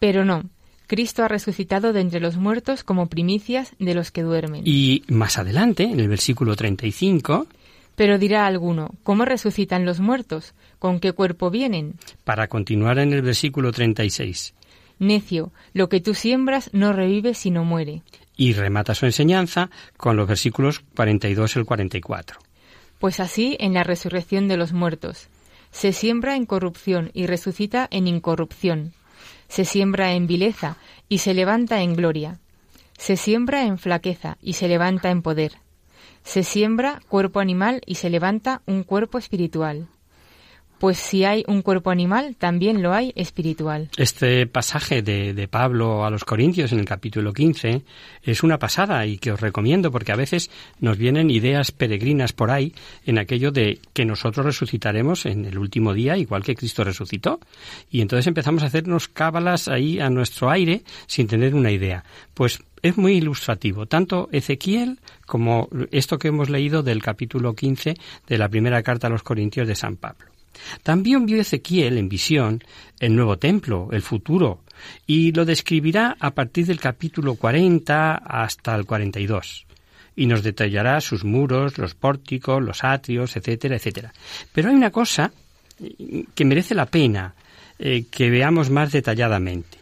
[0.00, 0.44] Pero no,
[0.88, 4.62] Cristo ha resucitado de entre los muertos como primicias de los que duermen.
[4.64, 7.46] Y más adelante, en el versículo 35.
[7.94, 10.54] Pero dirá alguno, ¿cómo resucitan los muertos?
[10.80, 11.94] ¿Con qué cuerpo vienen?
[12.24, 14.54] Para continuar en el versículo 36.
[14.98, 18.02] Necio, lo que tú siembras no revive sino muere
[18.38, 22.38] y remata su enseñanza con los versículos 42 y el 44.
[22.98, 25.28] Pues así en la resurrección de los muertos.
[25.70, 28.94] Se siembra en corrupción y resucita en incorrupción.
[29.48, 30.76] Se siembra en vileza
[31.08, 32.38] y se levanta en gloria.
[32.96, 35.52] Se siembra en flaqueza y se levanta en poder.
[36.24, 39.88] Se siembra cuerpo animal y se levanta un cuerpo espiritual.
[40.78, 43.90] Pues si hay un cuerpo animal, también lo hay espiritual.
[43.96, 47.82] Este pasaje de, Pablo a los Corintios en el capítulo 15
[48.22, 52.50] es una pasada y que os recomiendo porque a veces nos vienen ideas peregrinas por
[52.50, 52.74] ahí
[53.06, 57.40] en aquello de que nosotros resucitaremos en el último día igual que Cristo resucitó.
[57.90, 62.04] Y entonces empezamos a hacernos cábalas ahí a nuestro aire sin tener una idea.
[62.34, 67.94] Pues es muy ilustrativo, tanto Ezequiel como esto que hemos leído del capítulo 15
[68.26, 70.27] de la primera carta a los Corintios de San Pablo.
[70.82, 72.62] También vio Ezequiel en visión
[73.00, 74.62] el nuevo templo, el futuro,
[75.06, 79.66] y lo describirá a partir del capítulo 40 hasta el 42
[80.18, 84.12] y nos detallará sus muros, los pórticos, los atrios, etcétera, etcétera.
[84.52, 85.30] Pero hay una cosa
[85.78, 87.34] eh, que merece la pena
[87.78, 89.78] eh, que veamos más detalladamente.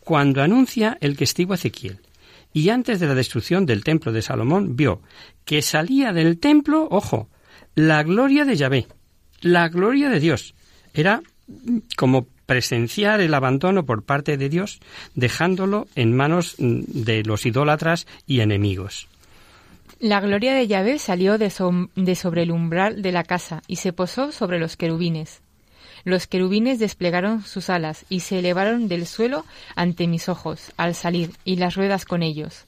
[0.00, 1.98] Cuando anuncia el testigo Ezequiel,
[2.54, 5.02] y antes de la destrucción del templo de Salomón, vio
[5.44, 7.28] que salía del templo, ojo,
[7.74, 8.86] la gloria de Yahvé,
[9.46, 10.54] la gloria de Dios.
[10.94, 11.22] Era
[11.96, 14.80] como presenciar el abandono por parte de Dios,
[15.14, 19.08] dejándolo en manos de los idólatras y enemigos.
[19.98, 21.52] La gloria de Yahvé salió de,
[21.96, 25.40] de, sobre el umbral de la casa y se posó sobre los querubines.
[26.04, 29.44] Los querubines desplegaron sus alas y se elevaron del suelo
[29.74, 32.66] ante mis ojos al salir y las ruedas con ellos.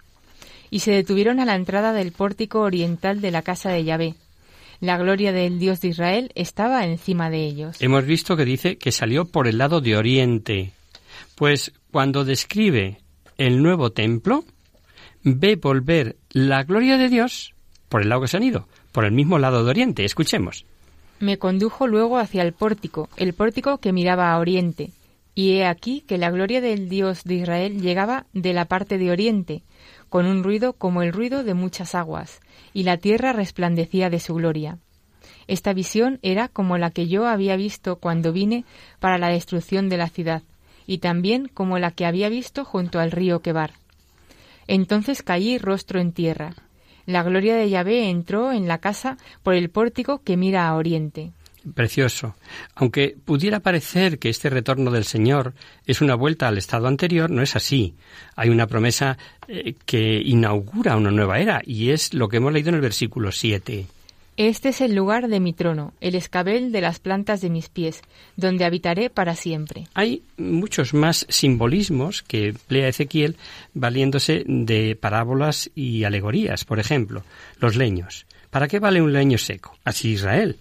[0.70, 4.14] Y se detuvieron a la entrada del pórtico oriental de la casa de Yahvé,
[4.80, 7.76] la gloria del Dios de Israel estaba encima de ellos.
[7.80, 10.72] Hemos visto que dice que salió por el lado de oriente.
[11.34, 12.98] Pues cuando describe
[13.36, 14.44] el nuevo templo,
[15.22, 17.54] ve volver la gloria de Dios
[17.88, 20.04] por el lado que se han ido, por el mismo lado de oriente.
[20.04, 20.64] Escuchemos.
[21.20, 24.90] Me condujo luego hacia el pórtico, el pórtico que miraba a oriente.
[25.34, 29.10] Y he aquí que la gloria del Dios de Israel llegaba de la parte de
[29.10, 29.62] oriente,
[30.08, 32.40] con un ruido como el ruido de muchas aguas,
[32.72, 34.78] y la tierra resplandecía de su gloria.
[35.46, 38.64] Esta visión era como la que yo había visto cuando vine
[39.00, 40.42] para la destrucción de la ciudad,
[40.86, 43.72] y también como la que había visto junto al río Quebar.
[44.66, 46.54] Entonces caí rostro en tierra.
[47.06, 51.32] La gloria de Yahvé entró en la casa por el pórtico que mira a oriente.
[51.74, 52.34] Precioso.
[52.74, 55.54] Aunque pudiera parecer que este retorno del Señor
[55.86, 57.94] es una vuelta al estado anterior, no es así.
[58.36, 62.70] Hay una promesa eh, que inaugura una nueva era y es lo que hemos leído
[62.70, 63.86] en el versículo 7.
[64.38, 68.02] Este es el lugar de mi trono, el escabel de las plantas de mis pies,
[68.36, 69.88] donde habitaré para siempre.
[69.94, 73.36] Hay muchos más simbolismos que emplea Ezequiel
[73.74, 76.64] valiéndose de parábolas y alegorías.
[76.64, 77.24] Por ejemplo,
[77.58, 78.26] los leños.
[78.50, 79.76] ¿Para qué vale un leño seco?
[79.84, 80.56] Así Israel.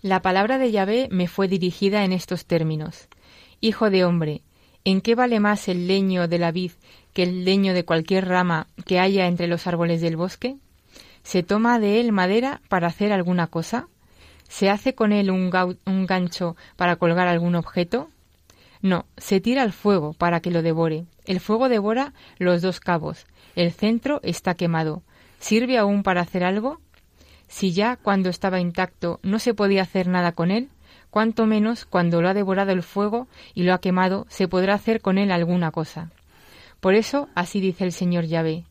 [0.00, 3.08] La palabra de Yahvé me fue dirigida en estos términos.
[3.60, 4.42] Hijo de hombre,
[4.84, 6.70] ¿en qué vale más el leño de la vid
[7.12, 10.56] que el leño de cualquier rama que haya entre los árboles del bosque?
[11.24, 13.88] ¿Se toma de él madera para hacer alguna cosa?
[14.48, 15.50] ¿Se hace con él un,
[15.84, 18.08] un gancho para colgar algún objeto?
[18.80, 21.06] No, se tira al fuego para que lo devore.
[21.26, 23.26] El fuego devora los dos cabos,
[23.56, 25.02] el centro está quemado.
[25.40, 26.80] ¿Sirve aún para hacer algo?
[27.48, 30.68] Si ya cuando estaba intacto no se podía hacer nada con él,
[31.10, 35.00] cuanto menos cuando lo ha devorado el fuego y lo ha quemado se podrá hacer
[35.00, 36.10] con él alguna cosa.
[36.80, 38.64] Por eso así dice el Señor Yahvé.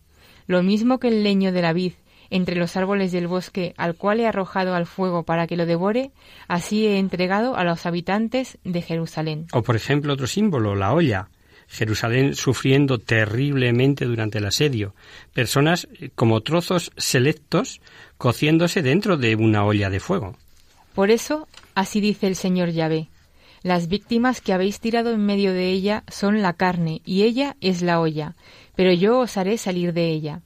[0.46, 1.94] Lo mismo que el leño de la vid
[2.30, 6.12] entre los árboles del bosque al cual he arrojado al fuego para que lo devore,
[6.48, 9.48] así he entregado a los habitantes de Jerusalén.
[9.54, 11.30] O por ejemplo otro símbolo, la olla.
[11.70, 14.96] Jerusalén sufriendo terriblemente durante el asedio,
[15.34, 17.82] personas eh, como trozos selectos
[18.18, 20.36] cociéndose dentro de una olla de fuego.
[20.94, 23.10] Por eso, así dice el Señor Yahvé,
[23.64, 27.82] las víctimas que habéis tirado en medio de ella son la carne, y ella es
[27.82, 28.36] la olla,
[28.76, 30.42] pero yo os haré salir de ella.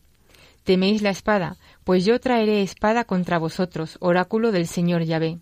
[0.63, 5.39] Teméis la espada, pues yo traeré espada contra vosotros, oráculo del Señor Yahvé.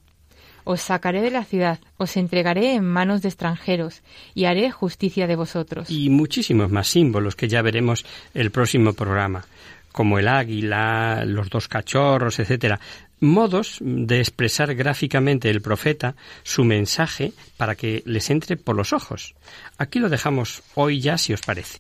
[0.64, 4.02] Os sacaré de la ciudad, os entregaré en manos de extranjeros,
[4.34, 5.90] y haré justicia de vosotros.
[5.90, 9.46] Y muchísimos más símbolos que ya veremos el próximo programa,
[9.92, 12.80] como el águila, los dos cachorros, etcétera.
[13.20, 19.36] Modos de expresar gráficamente el profeta su mensaje para que les entre por los ojos.
[19.78, 21.80] Aquí lo dejamos hoy ya, si os parece.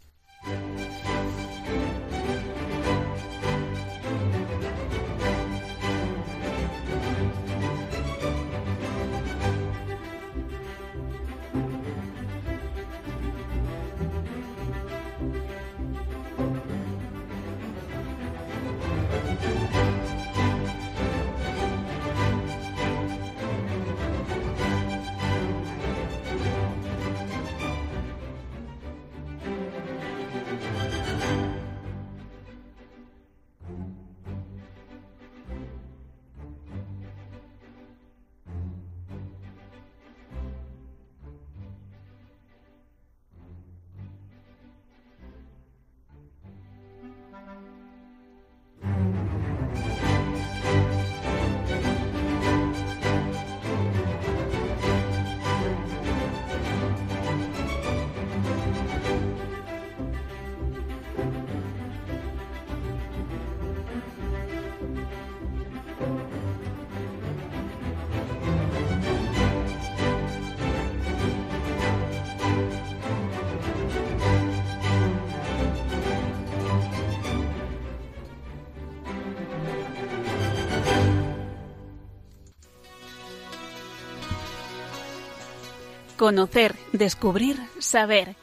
[86.19, 88.35] Conocer, descubrir, saber.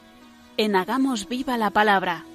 [0.57, 2.25] En Hagamos Viva la Palabra.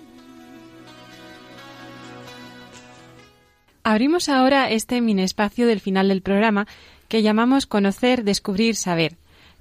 [3.82, 6.68] Abrimos ahora este mini espacio del final del programa
[7.08, 9.16] que llamamos Conocer, Descubrir, Saber,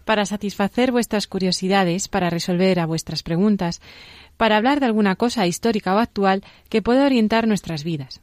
[0.05, 3.81] para satisfacer vuestras curiosidades, para resolver a vuestras preguntas,
[4.37, 8.21] para hablar de alguna cosa histórica o actual que pueda orientar nuestras vidas.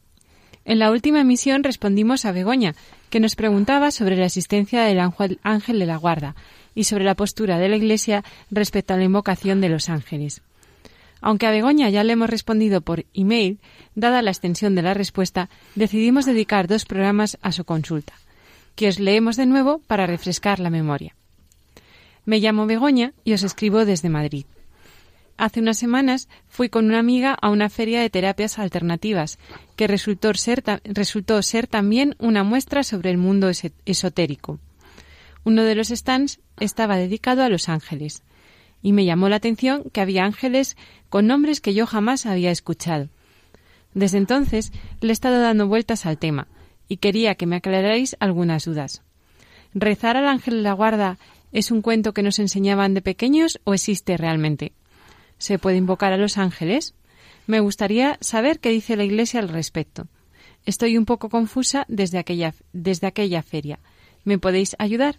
[0.64, 2.76] En la última emisión respondimos a Begoña,
[3.10, 6.36] que nos preguntaba sobre la existencia del ángel de la guarda,
[6.78, 8.22] y sobre la postura de la Iglesia
[8.52, 10.42] respecto a la invocación de los ángeles.
[11.20, 13.58] Aunque a Begoña ya le hemos respondido por email,
[13.96, 18.12] dada la extensión de la respuesta, decidimos dedicar dos programas a su consulta,
[18.76, 21.16] que os leemos de nuevo para refrescar la memoria.
[22.24, 24.46] Me llamo Begoña y os escribo desde Madrid.
[25.36, 29.40] Hace unas semanas fui con una amiga a una feria de terapias alternativas,
[29.74, 33.50] que resultó ser, resultó ser también una muestra sobre el mundo
[33.84, 34.60] esotérico.
[35.44, 38.22] Uno de los stands estaba dedicado a los ángeles,
[38.82, 40.76] y me llamó la atención que había ángeles
[41.08, 43.08] con nombres que yo jamás había escuchado.
[43.94, 46.46] Desde entonces le he estado dando vueltas al tema
[46.88, 49.02] y quería que me aclararais algunas dudas.
[49.74, 51.18] ¿Rezar al ángel de la guarda
[51.52, 54.72] es un cuento que nos enseñaban de pequeños o existe realmente?
[55.38, 56.94] ¿Se puede invocar a los ángeles?
[57.46, 60.06] Me gustaría saber qué dice la Iglesia al respecto.
[60.66, 63.78] Estoy un poco confusa desde aquella, desde aquella feria.
[64.24, 65.18] ¿Me podéis ayudar?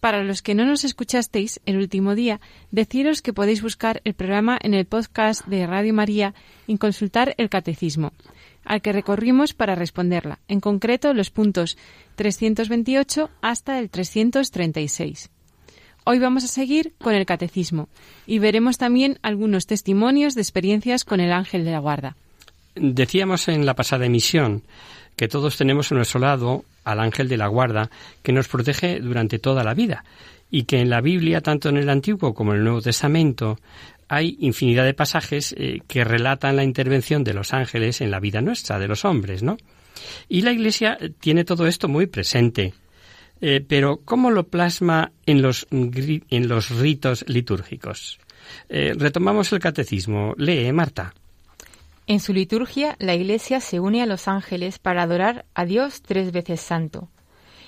[0.00, 2.40] Para los que no nos escuchasteis el último día,
[2.70, 6.34] deciros que podéis buscar el programa en el podcast de Radio María
[6.68, 8.12] y consultar el catecismo,
[8.64, 11.76] al que recorrimos para responderla, en concreto los puntos
[12.14, 15.30] 328 hasta el 336.
[16.04, 17.88] Hoy vamos a seguir con el catecismo
[18.26, 22.16] y veremos también algunos testimonios de experiencias con el ángel de la guarda.
[22.76, 24.62] Decíamos en la pasada emisión
[25.16, 27.90] que todos tenemos a nuestro lado al ángel de la guarda
[28.22, 30.04] que nos protege durante toda la vida
[30.50, 33.58] y que en la Biblia, tanto en el Antiguo como en el Nuevo Testamento,
[34.08, 38.40] hay infinidad de pasajes eh, que relatan la intervención de los ángeles en la vida
[38.40, 39.58] nuestra, de los hombres, ¿no?
[40.28, 42.72] Y la Iglesia tiene todo esto muy presente.
[43.40, 48.18] Eh, pero ¿cómo lo plasma en los, en los ritos litúrgicos?
[48.68, 50.34] Eh, retomamos el catecismo.
[50.38, 51.12] Lee, Marta.
[52.08, 56.32] En su liturgia, la Iglesia se une a los ángeles para adorar a Dios tres
[56.32, 57.10] veces santo.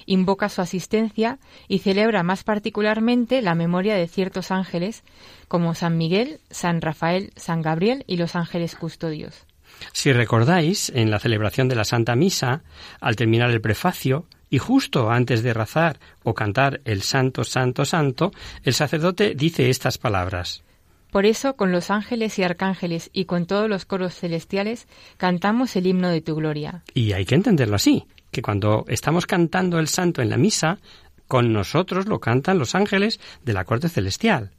[0.07, 1.39] Invoca su asistencia
[1.69, 5.05] y celebra más particularmente la memoria de ciertos ángeles
[5.47, 9.45] como San Miguel, San Rafael, San Gabriel y los ángeles custodios.
[9.93, 12.63] Si recordáis, en la celebración de la Santa Misa,
[13.03, 18.33] al terminar el prefacio, y justo antes de rezar o cantar el Santo, Santo, Santo,
[18.63, 20.65] el sacerdote dice estas palabras.
[21.11, 24.87] Por eso, con los ángeles y arcángeles y con todos los coros celestiales,
[25.17, 26.83] cantamos el himno de tu gloria.
[26.95, 30.79] Y hay que entenderlo así, que cuando estamos cantando el santo en la misa,
[31.27, 34.51] con nosotros lo cantan los ángeles de la corte celestial.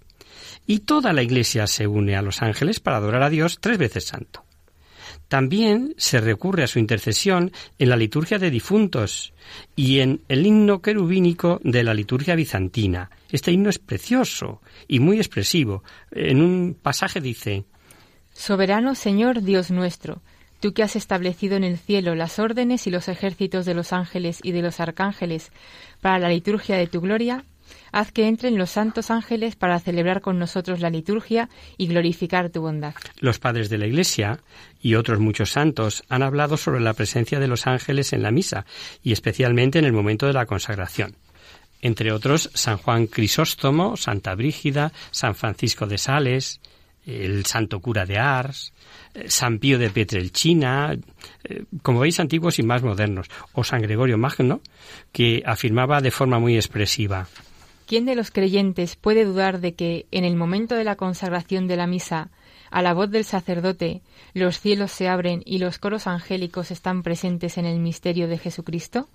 [0.68, 4.06] Y toda la iglesia se une a los ángeles para adorar a Dios tres veces
[4.06, 4.44] santo.
[5.32, 9.34] También se recurre a su intercesión en la liturgia de difuntos
[9.78, 13.10] y en el himno querubínico de la liturgia bizantina.
[13.30, 15.86] Este himno es precioso y muy expresivo.
[16.12, 17.64] En un pasaje dice
[18.34, 20.22] Soberano Señor Dios nuestro,
[20.60, 24.42] tú que has establecido en el cielo las órdenes y los ejércitos de los ángeles
[24.44, 25.54] y de los arcángeles
[26.02, 27.46] para la liturgia de tu gloria,
[27.92, 32.62] Haz que entren los santos ángeles para celebrar con nosotros la liturgia y glorificar tu
[32.62, 32.94] bondad.
[33.20, 34.40] Los padres de la Iglesia
[34.82, 38.66] y otros muchos santos han hablado sobre la presencia de los ángeles en la misa
[39.04, 41.16] y especialmente en el momento de la consagración.
[41.82, 46.62] Entre otros, San Juan Crisóstomo, Santa Brígida, San Francisco de Sales,
[47.06, 48.74] el Santo Cura de Ars,
[49.14, 50.96] eh, San Pío de Pietrelcina,
[51.44, 54.62] eh, como veis antiguos y más modernos, o San Gregorio Magno,
[55.12, 57.28] que afirmaba de forma muy expresiva
[57.92, 61.76] ¿Quién de los creyentes puede dudar de que, en el momento de la consagración de
[61.76, 62.32] la misa,
[62.70, 64.02] a la voz del sacerdote,
[64.34, 69.10] los cielos se abren y los coros angélicos están presentes en el misterio de Jesucristo?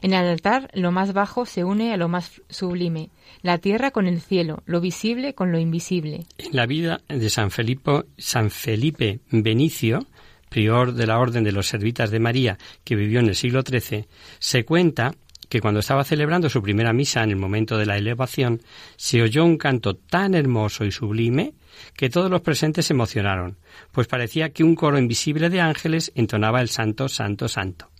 [0.00, 3.10] En el altar lo más bajo se une a lo más sublime,
[3.42, 6.24] la tierra con el cielo, lo visible con lo invisible.
[6.38, 10.06] En la vida de San Felipe, San Felipe Benicio,
[10.48, 14.06] prior de la Orden de los Servitas de María, que vivió en el siglo XIII,
[14.38, 15.12] se cuenta
[15.48, 18.62] que cuando estaba celebrando su primera misa en el momento de la elevación,
[18.96, 21.54] se oyó un canto tan hermoso y sublime
[21.94, 23.58] que todos los presentes se emocionaron,
[23.92, 27.90] pues parecía que un coro invisible de ángeles entonaba el santo, santo, santo.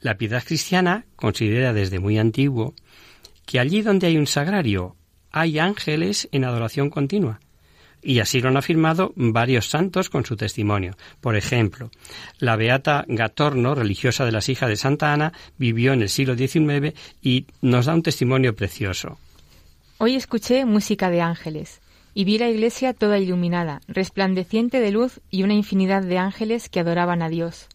[0.00, 2.74] La piedad cristiana considera desde muy antiguo
[3.46, 4.96] que allí donde hay un sagrario
[5.32, 7.40] hay ángeles en adoración continua,
[8.02, 10.96] y así lo han afirmado varios santos con su testimonio.
[11.20, 11.90] Por ejemplo,
[12.38, 16.98] la beata Gatorno, religiosa de las hijas de Santa Ana, vivió en el siglo XIX
[17.22, 19.18] y nos da un testimonio precioso.
[19.98, 21.80] Hoy escuché música de ángeles
[22.14, 26.80] y vi la iglesia toda iluminada, resplandeciente de luz y una infinidad de ángeles que
[26.80, 27.68] adoraban a Dios.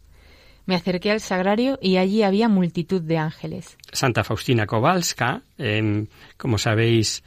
[0.67, 3.77] Me acerqué al sagrario y allí había multitud de ángeles.
[3.91, 7.23] Santa Faustina Kowalska, em, como sabéis,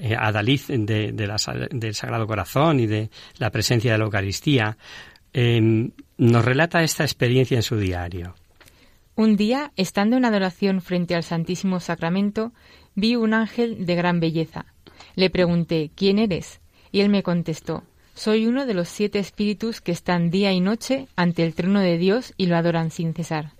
[0.00, 4.78] eh, adalid de, del Sagrado Corazón y de la presencia de la Eucaristía,
[5.34, 8.34] em, nos relata esta experiencia en su diario.
[9.14, 12.52] Un día, estando en adoración frente al Santísimo Sacramento,
[12.94, 14.64] vi un ángel de gran belleza.
[15.14, 16.60] Le pregunté, ¿quién eres?
[16.90, 17.82] Y él me contestó,
[18.18, 21.98] soy uno de los siete espíritus que están día y noche ante el trono de
[21.98, 23.52] Dios y lo adoran sin cesar.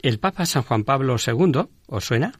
[0.00, 2.32] El Papa San Juan Pablo II, ¿os suena?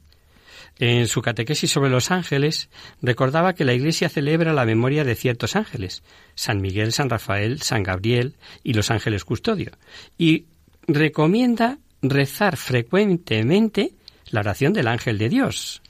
[0.78, 2.70] En su catequesis sobre los ángeles,
[3.02, 6.02] recordaba que la Iglesia celebra la memoria de ciertos ángeles,
[6.34, 9.72] San Miguel, San Rafael, San Gabriel y los ángeles custodio,
[10.16, 10.46] y
[10.86, 13.92] recomienda rezar frecuentemente
[14.30, 15.82] la oración del ángel de Dios.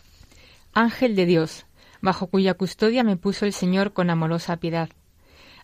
[0.72, 1.64] Ángel de Dios,
[2.00, 4.88] bajo cuya custodia me puso el Señor con amorosa piedad.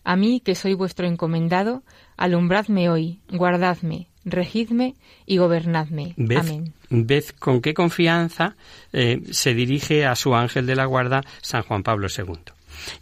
[0.03, 1.83] A mí, que soy vuestro encomendado,
[2.17, 4.95] alumbradme hoy, guardadme, regidme
[5.25, 6.15] y gobernadme.
[6.17, 6.73] Amén.
[6.89, 8.55] Ved con qué confianza
[8.91, 12.35] eh, se dirige a su ángel de la guarda San Juan Pablo II.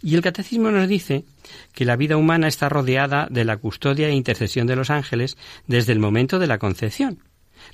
[0.02, 1.24] Y el catecismo nos dice
[1.72, 5.36] que la vida humana está rodeada de la custodia e intercesión de los ángeles
[5.66, 7.18] desde el momento de la concepción.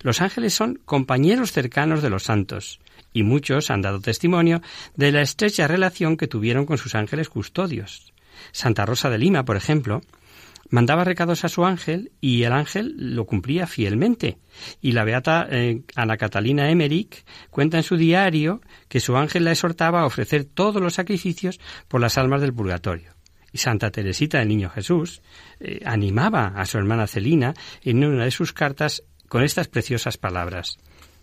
[0.03, 2.81] Los ángeles son compañeros cercanos de los santos,
[3.13, 4.61] y muchos han dado testimonio
[4.97, 8.13] de la estrecha relación que tuvieron con sus ángeles custodios.
[8.53, 10.01] Santa Rosa de Lima, por ejemplo,
[10.71, 14.39] mandaba recados a su ángel y el ángel lo cumplía fielmente.
[14.81, 19.53] Y la beata eh, Ana Catalina Emmerich cuenta en su diario que su ángel la
[19.53, 23.15] exhortaba a ofrecer todos los sacrificios por las almas del purgatorio.
[23.53, 25.23] Y Santa Teresita del Niño Jesús
[25.61, 30.79] eh, animaba a su hermana Celina en una de sus cartas con estas preciosas palabras.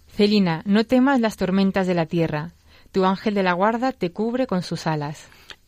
[0.08, 2.54] Celina, no temas las tormentas de la tierra.
[2.92, 5.28] Tu ángel de la guarda te cubre con sus alas.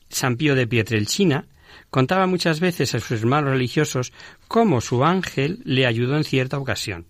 [0.10, 1.46] San Pío de Pietrelcina
[1.90, 4.14] contaba muchas veces a sus hermanos religiosos
[4.48, 7.06] cómo su ángel le ayudó en cierta ocasión.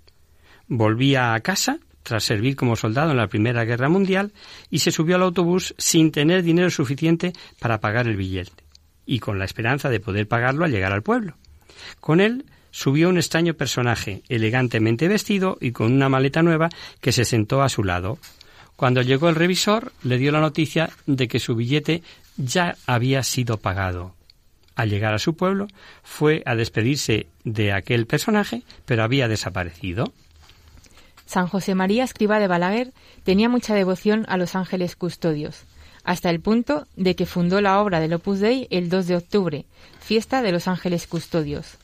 [0.67, 4.31] Volvía a casa tras servir como soldado en la Primera Guerra Mundial
[4.69, 8.63] y se subió al autobús sin tener dinero suficiente para pagar el billete.
[9.09, 11.37] y con la esperanza de poder pagarlo al llegar al pueblo.
[12.01, 16.67] Con él subió un extraño personaje, elegantemente vestido y con una maleta nueva,
[16.99, 18.19] que se sentó a su lado.
[18.75, 22.03] Cuando llegó el revisor, le dio la noticia de que su billete
[22.37, 24.15] ya había sido pagado.
[24.75, 25.67] Al llegar a su pueblo,
[26.03, 30.13] fue a despedirse de aquel personaje, pero había desaparecido.
[31.25, 35.63] San José María Escriba de Balaguer tenía mucha devoción a los ángeles custodios,
[36.03, 39.65] hasta el punto de que fundó la obra del Opus Dei el 2 de octubre,
[39.99, 41.77] fiesta de los ángeles custodios.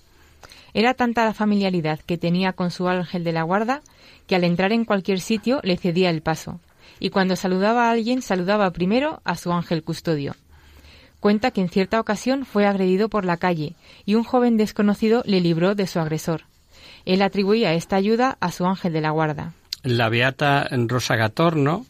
[0.73, 3.81] Era tanta la familiaridad que tenía con su ángel de la guarda
[4.27, 6.59] que al entrar en cualquier sitio le cedía el paso,
[6.99, 10.35] y cuando saludaba a alguien saludaba primero a su ángel custodio.
[11.23, 15.39] Cuenta que en cierta ocasión fue agredido por la calle y un joven desconocido le
[15.39, 16.41] libró de su agresor.
[17.05, 19.53] Él atribuía esta ayuda a su ángel de la guarda.
[19.83, 21.85] La beata Rosa Gatorno,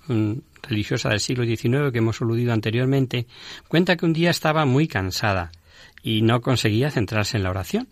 [0.62, 3.26] religiosa del siglo XIX que hemos aludido anteriormente,
[3.68, 5.52] cuenta que un día estaba muy cansada
[6.04, 7.88] y no conseguía centrarse en la oración.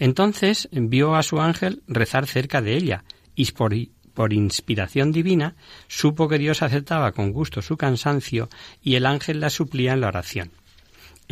[0.00, 3.04] Entonces vio a su ángel rezar cerca de ella
[3.36, 3.72] y por,
[4.14, 5.54] por inspiración divina
[5.86, 8.48] supo que Dios aceptaba con gusto su cansancio
[8.82, 10.50] y el ángel la suplía en la oración.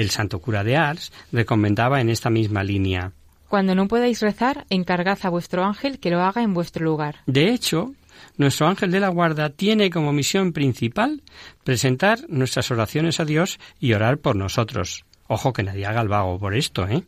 [0.01, 3.12] El santo cura de Ars recomendaba en esta misma línea
[3.51, 7.16] cuando no podáis rezar, encargad a vuestro ángel que lo haga en vuestro lugar.
[7.26, 7.92] De hecho,
[8.36, 11.20] nuestro ángel de la guarda tiene como misión principal
[11.64, 15.05] presentar nuestras oraciones a Dios y orar por nosotros.
[15.26, 17.03] Ojo que nadie haga el vago por esto, ¿eh?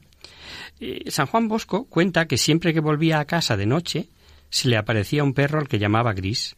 [0.81, 1.05] ¿eh?
[1.13, 4.09] San Juan Bosco cuenta que siempre que volvía a casa de noche
[4.51, 6.57] se le aparecía un perro al que llamaba Gris.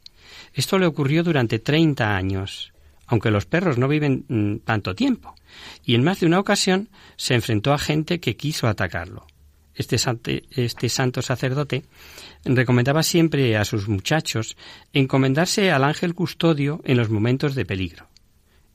[0.54, 2.72] Esto le ocurrió durante treinta años,
[3.06, 5.34] aunque los perros no viven mm, tanto tiempo,
[5.84, 9.26] y en más de una ocasión se enfrentó a gente que quiso atacarlo
[9.74, 11.84] este, este santo sacerdote
[12.44, 14.56] recomendaba siempre a sus muchachos
[14.92, 18.08] encomendarse al ángel custodio en los momentos de peligro.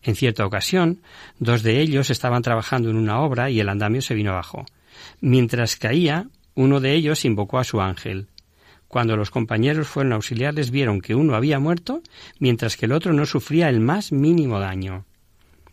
[0.01, 1.01] En cierta ocasión,
[1.39, 4.65] dos de ellos estaban trabajando en una obra y el andamio se vino abajo.
[5.19, 8.27] Mientras caía, uno de ellos invocó a su ángel.
[8.87, 12.01] Cuando los compañeros fueron auxiliarles vieron que uno había muerto,
[12.39, 15.05] mientras que el otro no sufría el más mínimo daño.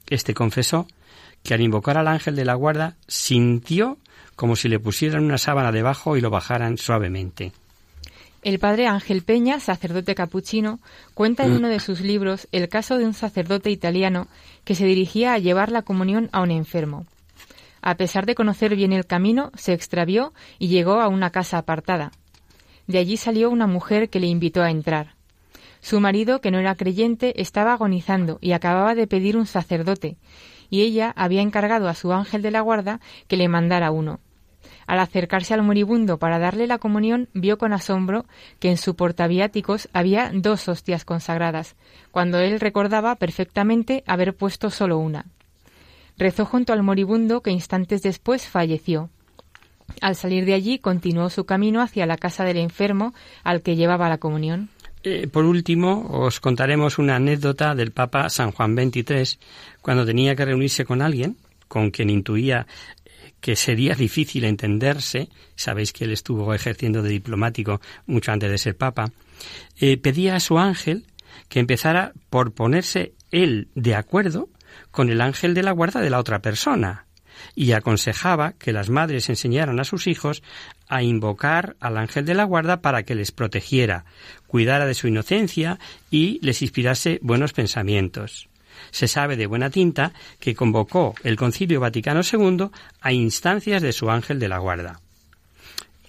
[0.09, 0.87] Este confesó
[1.47, 3.99] que al invocar al ángel de la guarda sintió
[4.35, 7.53] como si le pusieran una sábana debajo y lo bajaran suavemente.
[8.43, 10.79] El padre Ángel Peña, sacerdote capuchino,
[11.15, 11.57] cuenta en mm.
[11.57, 14.29] uno de sus libros el caso de un sacerdote italiano
[14.65, 17.07] que se dirigía a llevar la comunión a un enfermo.
[17.81, 22.13] A pesar de conocer bien el camino, se extravió y llegó a una casa apartada.
[22.87, 25.15] De allí salió una mujer que le invitó a entrar.
[25.81, 30.17] Su marido, que no era creyente, estaba agonizando y acababa de pedir un sacerdote,
[30.71, 34.21] y ella había encargado a su ángel de la guarda que le mandara uno.
[34.87, 38.25] Al acercarse al moribundo para darle la comunión, vio con asombro
[38.61, 41.75] que en su portaviáticos había dos hostias consagradas,
[42.13, 45.27] cuando él recordaba perfectamente haber puesto solo una.
[46.19, 49.11] Rezó junto al moribundo que instantes después falleció.
[50.01, 53.13] Al salir de allí continuó su camino hacia la casa del enfermo
[53.45, 54.71] al que llevaba la comunión.
[55.09, 59.39] Eh, por último, os contaremos una anécdota del Papa San Juan XXIII,
[59.87, 61.37] cuando tenía que reunirse con alguien
[61.69, 62.67] con quien intuía
[63.41, 68.77] que sería difícil entenderse, sabéis que él estuvo ejerciendo de diplomático mucho antes de ser
[68.77, 69.13] papa,
[69.79, 71.07] eh, pedía a su ángel
[71.49, 74.49] que empezara por ponerse él de acuerdo
[74.91, 77.07] con el ángel de la guarda de la otra persona
[77.55, 80.43] y aconsejaba que las madres enseñaran a sus hijos
[80.89, 84.05] a invocar al ángel de la guarda para que les protegiera,
[84.49, 85.79] cuidara de su inocencia
[86.11, 88.49] y les inspirase buenos pensamientos
[88.97, 92.71] se sabe de buena tinta que convocó el Concilio Vaticano II
[93.03, 95.01] a instancias de su ángel de la guarda.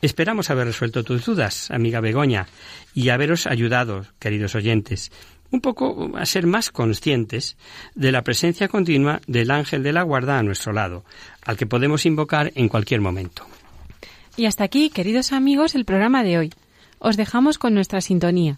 [0.01, 2.47] Esperamos haber resuelto tus dudas, amiga Begoña,
[2.93, 5.11] y haberos ayudado, queridos oyentes,
[5.51, 7.57] un poco a ser más conscientes
[7.93, 11.03] de la presencia continua del ángel de la guarda a nuestro lado,
[11.41, 13.45] al que podemos invocar en cualquier momento.
[14.37, 16.53] Y hasta aquí, queridos amigos, el programa de hoy.
[16.99, 18.57] Os dejamos con nuestra sintonía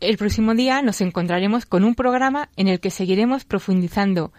[0.00, 4.32] El próximo día nos encontraremos con un programa en el que seguiremos profundizando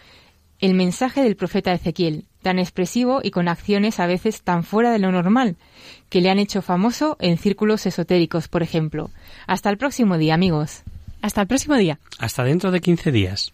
[0.60, 5.00] el mensaje del profeta Ezequiel, tan expresivo y con acciones a veces tan fuera de
[5.00, 5.56] lo normal,
[6.10, 9.10] que le han hecho famoso en círculos esotéricos, por ejemplo.
[9.46, 10.84] Hasta el próximo día, amigos.
[11.22, 12.00] Hasta el próximo día.
[12.20, 13.54] Hasta dentro de 15 días.